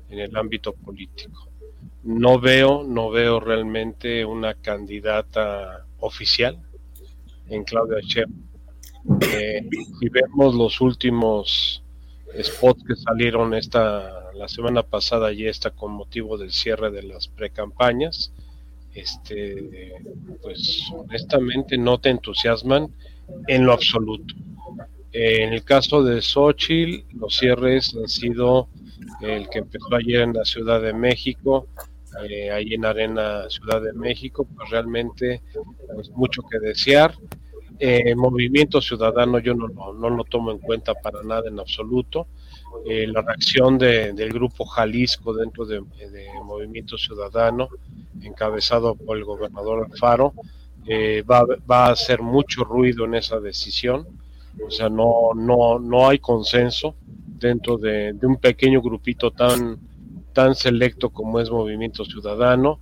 [0.10, 1.50] en el ámbito político
[2.04, 6.60] no veo, no veo realmente una candidata oficial
[7.50, 8.50] en Claudia Sheinbaum.
[9.22, 9.68] Eh,
[10.00, 11.84] si vemos los últimos
[12.42, 17.28] spots que salieron esta la semana pasada y esta con motivo del cierre de las
[17.28, 18.32] precampañas,
[18.94, 19.96] este,
[20.42, 22.88] pues honestamente no te entusiasman
[23.48, 24.34] en lo absoluto.
[25.12, 28.70] en el caso de Xochitl, los cierres han sido
[29.22, 31.68] el que empezó ayer en la Ciudad de México,
[32.28, 35.42] eh, ahí en Arena Ciudad de México, pues realmente
[35.94, 37.14] pues, mucho que desear.
[37.82, 42.28] Eh, movimiento ciudadano yo no lo, no lo tomo en cuenta para nada en absoluto.
[42.86, 45.82] Eh, la reacción de, del grupo Jalisco dentro de,
[46.44, 47.70] Movimiento Ciudadano,
[48.22, 50.34] encabezado por el gobernador Alfaro,
[50.86, 54.08] eh, va, va, a hacer mucho ruido en esa decisión.
[54.66, 59.80] O sea, no, no, no hay consenso dentro de, de un pequeño grupito tan,
[60.34, 62.80] tan selecto como es Movimiento Ciudadano.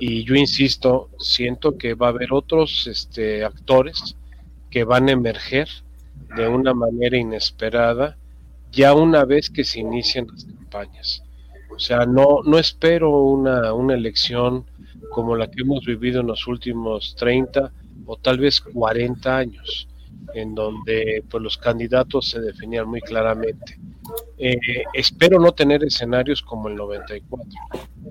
[0.00, 4.16] Y yo insisto, siento que va a haber otros este, actores
[4.70, 5.68] que van a emerger
[6.36, 8.16] de una manera inesperada
[8.70, 11.22] ya una vez que se inician las campañas.
[11.70, 14.66] O sea, no, no espero una, una elección
[15.10, 17.72] como la que hemos vivido en los últimos 30
[18.06, 19.87] o tal vez 40 años,
[20.34, 23.78] en donde pues, los candidatos se definían muy claramente.
[24.38, 24.56] Eh,
[24.94, 27.48] espero no tener escenarios como el 94.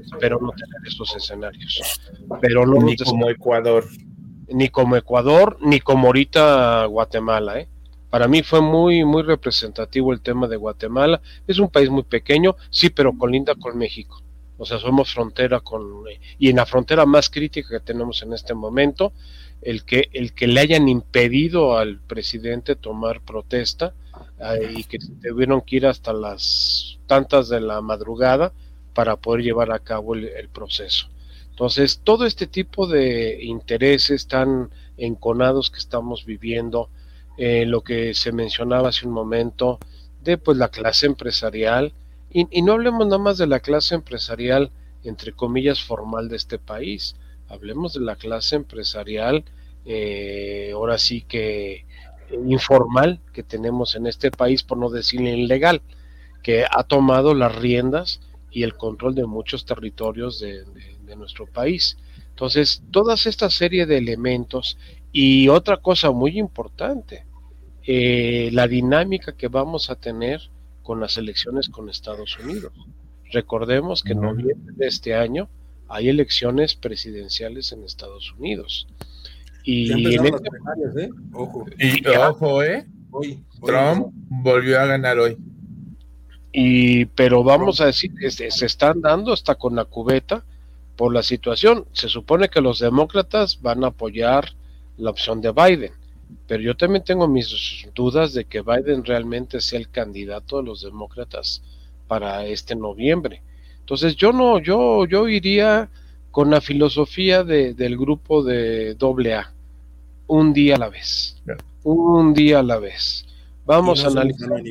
[0.04, 2.00] Espero no tener esos escenarios.
[2.42, 3.86] Pero no ni como Ecuador.
[4.50, 7.60] Ni como Ecuador, ni como ahorita Guatemala.
[7.60, 7.68] ¿eh?
[8.10, 11.22] Para mí fue muy, muy representativo el tema de Guatemala.
[11.46, 14.22] Es un país muy pequeño, sí, pero colinda con México.
[14.58, 16.04] O sea, somos frontera con...
[16.40, 19.14] Y en la frontera más crítica que tenemos en este momento,
[19.62, 23.94] el que, el que le hayan impedido al presidente tomar protesta,
[24.76, 28.54] y que tuvieron que ir hasta las tantas de la madrugada
[28.94, 31.08] para poder llevar a cabo el, proceso.
[31.50, 36.90] Entonces, todo este tipo de intereses tan enconados que estamos viviendo,
[37.38, 39.80] eh, lo que se mencionaba hace un momento,
[40.24, 41.94] de pues la clase empresarial,
[42.32, 44.72] y, no hablemos nada más de la clase empresarial,
[45.04, 47.16] entre comillas, formal de este país,
[47.50, 49.44] hablemos de la clase empresarial,
[49.86, 51.86] eh, ahora sí que
[52.46, 55.82] informal que tenemos en este país, por no decir ilegal,
[56.44, 58.20] que ha tomado las riendas
[58.52, 60.66] y el control de muchos territorios de,
[61.16, 61.98] nuestro país.
[62.30, 64.78] Entonces, toda esta serie de elementos
[65.12, 67.26] y otra cosa muy importante,
[67.86, 70.50] eh, la dinámica que vamos a tener
[70.84, 72.74] con las elecciones con Estados Unidos.
[73.32, 75.50] Recordemos que en noviembre de este año
[75.90, 78.88] hay elecciones presidenciales en Estados Unidos.
[79.64, 80.50] Y en este...
[81.02, 81.10] ¿eh?
[81.34, 81.66] Ojo.
[81.78, 82.86] Y, ojo, ¿eh?
[83.66, 85.38] Trump volvió a ganar hoy.
[86.52, 90.44] Y, pero vamos a decir, este, se están dando hasta con la cubeta
[90.96, 91.86] por la situación.
[91.92, 94.54] Se supone que los demócratas van a apoyar
[94.98, 95.92] la opción de Biden,
[96.48, 100.82] pero yo también tengo mis dudas de que Biden realmente sea el candidato de los
[100.82, 101.62] demócratas
[102.08, 103.42] para este noviembre.
[103.88, 105.90] Entonces yo no, yo, yo iría
[106.30, 109.54] con la filosofía de, del grupo de AA
[110.28, 111.42] un día a la vez.
[111.84, 113.26] Un día a la vez.
[113.66, 114.62] Vamos a analizar.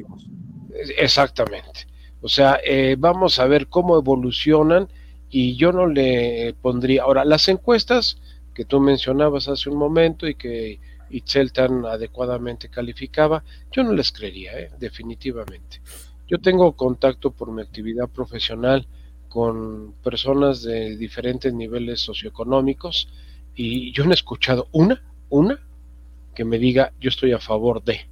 [0.98, 1.86] Exactamente.
[2.20, 4.86] O sea, eh, vamos a ver cómo evolucionan
[5.30, 7.04] y yo no le pondría.
[7.04, 8.18] Ahora, las encuestas
[8.52, 13.42] que tú mencionabas hace un momento y que Itzel tan adecuadamente calificaba,
[13.72, 14.72] yo no les creería, ¿eh?
[14.78, 15.80] definitivamente.
[16.28, 18.86] Yo tengo contacto por mi actividad profesional
[19.36, 23.06] con personas de diferentes niveles socioeconómicos
[23.54, 25.60] y yo no he escuchado una una,
[26.34, 28.06] que me diga yo estoy a favor de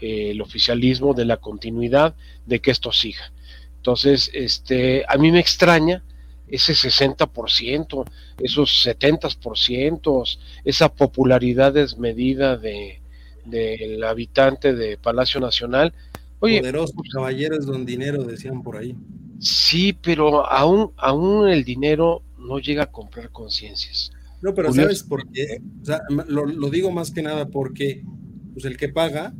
[0.00, 2.14] eh, el oficialismo, de la continuidad,
[2.46, 3.30] de que esto siga.
[3.76, 6.02] Entonces, este, a mí me extraña
[6.48, 8.04] ese 60%,
[8.38, 13.00] esos 70%, esa popularidad desmedida de,
[13.44, 15.92] del habitante de Palacio Nacional.
[16.40, 18.96] Oye, Poderosos caballeros don dinero, decían por ahí.
[19.44, 24.10] Sí, pero aún, aún el dinero no llega a comprar conciencias.
[24.40, 25.60] No, pero ¿sabes por qué?
[25.82, 28.02] O sea, lo, digo más que nada porque
[28.54, 29.34] pues el que paga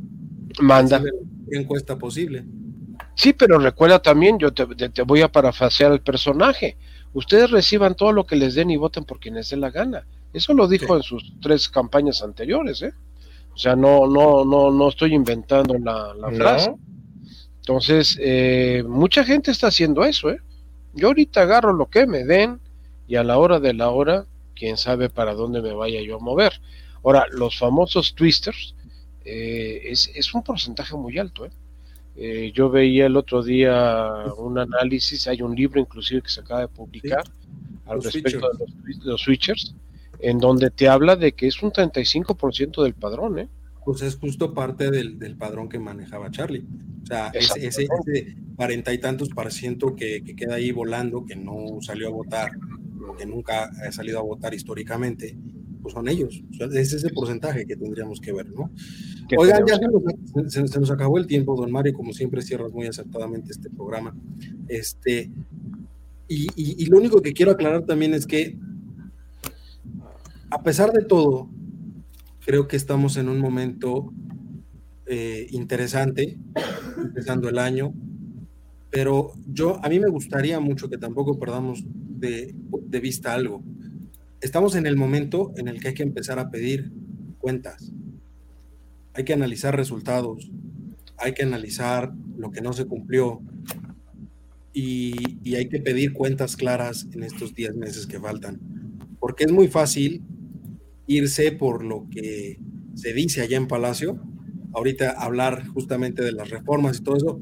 [0.61, 2.45] manda la encuesta posible.
[3.15, 4.65] Sí, pero recuerda también, yo te,
[5.03, 6.77] voy a parafasear el personaje.
[7.13, 10.05] Ustedes reciban todo lo que les den y voten por quien les dé la gana.
[10.33, 12.93] Eso lo dijo en sus tres campañas anteriores, ¿eh?
[13.53, 16.75] O sea, no, no, no, no estoy inventando la, frase.
[17.67, 20.39] Entonces, eh, mucha gente está haciendo eso, ¿eh?
[20.93, 22.59] Yo ahorita agarro lo que me den
[23.07, 26.19] y a la hora de la hora quién sabe para dónde me vaya yo a
[26.19, 26.61] mover.
[27.03, 28.75] Ahora, los famosos twisters
[29.25, 31.47] eh, es, un porcentaje muy alto.
[31.47, 31.51] ¿eh?
[32.17, 32.51] ¿eh?
[32.53, 36.67] yo veía el otro día un análisis, hay un libro inclusive que se acaba de
[36.67, 37.23] publicar
[37.87, 38.65] al respecto de
[39.03, 39.73] los, switchers,
[40.19, 43.39] en donde te habla de que es un 35% del padrón.
[43.39, 43.49] ¿eh?
[43.85, 46.65] Pues es justo parte del, padrón que manejaba Charlie.
[47.03, 47.87] O sea, ese,
[48.55, 52.51] cuarenta y tantos por ciento que, que queda ahí volando, que no salió a votar,
[53.17, 55.37] que nunca ha salido a votar históricamente,
[55.81, 56.41] pues son ellos.
[56.73, 58.71] es ese porcentaje que tendríamos que ver, ¿no?
[59.37, 59.77] Oigan, ya
[60.47, 64.15] se nos, acabó el tiempo, don Mario, como siempre cierras muy acertadamente este programa.
[64.67, 65.31] Este,
[66.27, 68.57] y, lo único que quiero aclarar también es que,
[70.49, 71.49] a pesar de todo,
[72.45, 74.13] creo que estamos en un momento
[75.07, 76.37] eh, interesante,
[76.97, 77.93] empezando el año,
[78.91, 82.53] pero yo, a mí me gustaría mucho que tampoco perdamos de,
[83.01, 83.63] vista algo.
[84.41, 86.91] Estamos en el momento en el que hay que empezar a pedir
[87.39, 87.91] cuentas.
[89.13, 90.49] Hay que analizar resultados,
[91.17, 93.41] hay que analizar lo que no se cumplió
[94.71, 98.59] y, y hay que pedir cuentas claras en estos 10 meses que faltan.
[99.19, 100.21] Porque es muy fácil
[101.07, 102.59] irse por lo que
[102.95, 104.21] se dice allá en Palacio,
[104.73, 107.41] ahorita hablar justamente de las reformas y todo eso,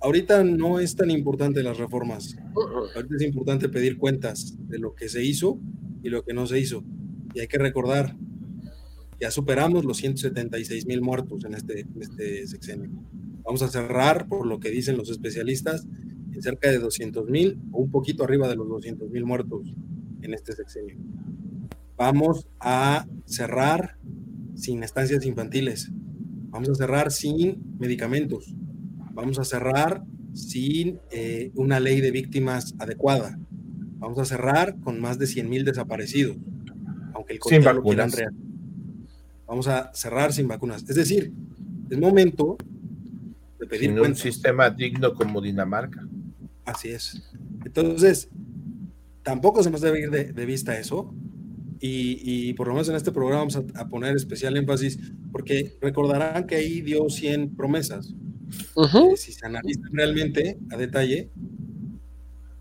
[0.00, 2.36] ahorita no es tan importante las reformas.
[2.94, 5.60] Ahorita es importante pedir cuentas de lo que se hizo
[6.02, 6.84] y lo que no se hizo.
[7.34, 8.16] Y hay que recordar,
[9.20, 12.90] ya superamos los 176 mil muertos en este, este sexenio.
[13.44, 15.86] Vamos a cerrar, por lo que dicen los especialistas,
[16.32, 19.74] en cerca de 200 mil o un poquito arriba de los 200 mil muertos
[20.22, 20.96] en este sexenio.
[21.96, 23.96] Vamos a cerrar
[24.54, 25.90] sin estancias infantiles.
[26.50, 28.54] Vamos a cerrar sin medicamentos
[29.14, 33.38] Vamos a cerrar sin eh, una ley de víctimas adecuada.
[33.98, 36.36] Vamos a cerrar con más de 100 mil desaparecidos,
[37.12, 38.34] aunque el lo quieran real.
[39.46, 40.84] Vamos a cerrar sin vacunas.
[40.88, 41.32] Es decir,
[41.90, 42.56] es momento
[43.68, 46.08] pedir un sistema digno como Dinamarca.
[46.64, 47.22] Así es.
[47.64, 48.28] Entonces,
[49.22, 51.14] tampoco se nos debe ir de, vista eso.
[51.84, 55.00] Y, por lo menos en este programa vamos a, poner especial énfasis
[55.32, 58.14] porque recordarán que ahí dio 100 promesas.
[59.16, 61.30] si se analizan realmente a detalle,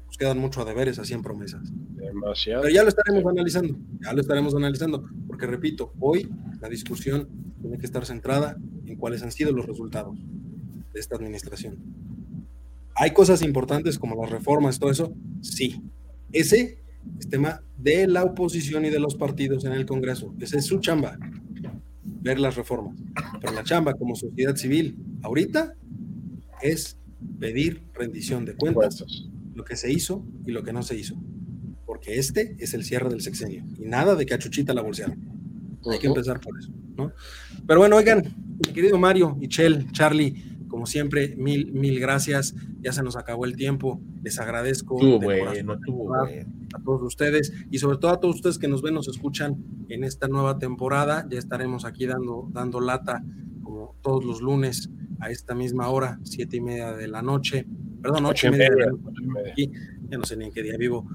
[0.07, 1.71] nos quedan mucho a deberes a 100 promesas.
[1.71, 2.63] Demasiado.
[2.63, 6.27] Pero ya lo estaremos analizando, ya lo estaremos analizando, porque repito, hoy
[6.59, 7.29] la discusión
[7.61, 8.57] tiene que estar centrada
[8.87, 10.17] en cuáles han sido los resultados
[10.93, 11.77] de esta administración.
[12.95, 15.13] ¿Hay cosas importantes como las reformas, todo eso?
[15.41, 15.79] Sí.
[16.33, 16.80] Ese
[17.19, 20.33] es tema de la oposición y de los partidos en el Congreso.
[20.39, 21.17] Esa es su chamba,
[22.03, 22.97] ver las reformas.
[23.39, 25.75] Pero la chamba como sociedad civil ahorita
[26.61, 26.97] es
[27.39, 29.03] pedir rendición de cuentas,
[29.53, 31.15] lo que se hizo y lo que no se hizo.
[31.85, 33.65] Porque este es el cierre del sexenio.
[33.77, 35.19] Y nada de que a Chuchita la bolsearon.
[35.91, 36.71] Hay que empezar por eso.
[36.95, 37.11] ¿no?
[37.67, 38.23] Pero bueno, oigan,
[38.65, 42.55] mi querido Mario, Michelle, Charlie, como siempre, mil, mil gracias.
[42.81, 44.01] Ya se nos acabó el tiempo.
[44.23, 44.97] Les agradezco
[46.73, 50.03] a todos ustedes y sobre todo a todos ustedes que nos ven, nos escuchan en
[50.03, 51.25] esta nueva temporada.
[51.29, 53.23] Ya estaremos aquí dando, dando lata
[53.63, 57.65] como todos los lunes a esta misma hora, siete y media de la noche.
[58.01, 58.91] Perdón, ocho, y media.
[59.51, 59.71] Aquí.
[60.09, 61.07] Ya no sé ni en qué día vivo,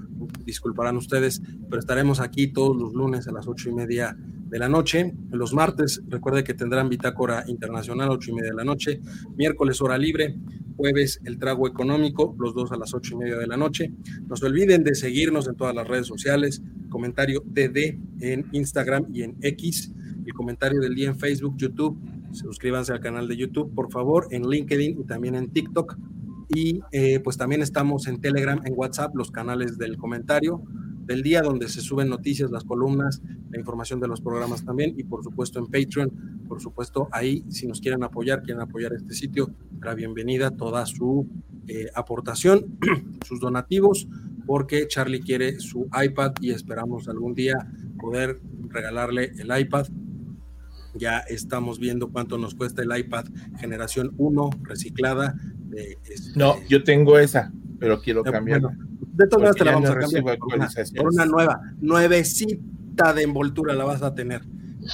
[0.43, 1.39] disculparán ustedes,
[1.69, 4.17] pero estaremos aquí todos los lunes a las ocho y media
[4.49, 5.13] de la noche.
[5.31, 9.01] Los martes, recuerde que tendrán bitácora internacional, ocho y media de la noche.
[9.35, 10.35] Miércoles, hora libre.
[10.75, 13.91] Jueves, el trago económico, los dos a las ocho y media de la noche.
[14.27, 16.61] No se olviden de seguirnos en todas las redes sociales.
[16.89, 19.91] Comentario TD en Instagram y en X.
[20.25, 21.97] El comentario del día en Facebook, YouTube.
[22.31, 25.97] Suscríbanse al canal de YouTube, por favor, en LinkedIn y también en TikTok.
[26.53, 30.61] Y eh, pues también estamos en Telegram, en WhatsApp, los canales del comentario
[31.07, 35.03] del día, donde se suben noticias, las columnas, la información de los programas también, y
[35.03, 39.49] por supuesto en Patreon, por supuesto ahí, si nos quieren apoyar, quieren apoyar este sitio,
[39.81, 41.27] la bienvenida toda su
[41.67, 42.77] eh, aportación,
[43.25, 44.07] sus donativos,
[44.45, 47.55] porque Charlie quiere su iPad y esperamos algún día
[47.99, 48.39] poder
[48.69, 49.87] regalarle el iPad.
[50.95, 53.25] Ya estamos viendo cuánto nos cuesta el iPad
[53.59, 55.35] generación 1 reciclada.
[55.75, 58.77] Este, no, yo tengo esa, pero quiero cambiarla.
[59.13, 60.37] De todas maneras te la vamos a cambiar
[60.95, 64.43] por una, nueva, nuevecita de envoltura la vas a tener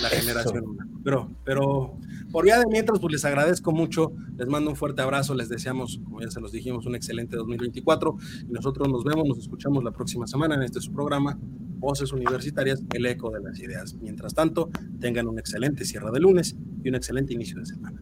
[0.02, 0.78] la generación.
[1.04, 1.98] Pero, pero
[2.32, 6.00] por ya de mientras, pues les agradezco mucho, les mando un fuerte abrazo, les deseamos,
[6.04, 8.16] como ya se los dijimos, un excelente 2024
[8.48, 11.38] y nosotros nos vemos, nos escuchamos la próxima semana en este su programa,
[11.78, 13.94] Voces Universitarias, el eco de las ideas.
[13.96, 14.70] Mientras tanto,
[15.00, 18.02] tengan un excelente cierre de lunes y un excelente inicio de semana.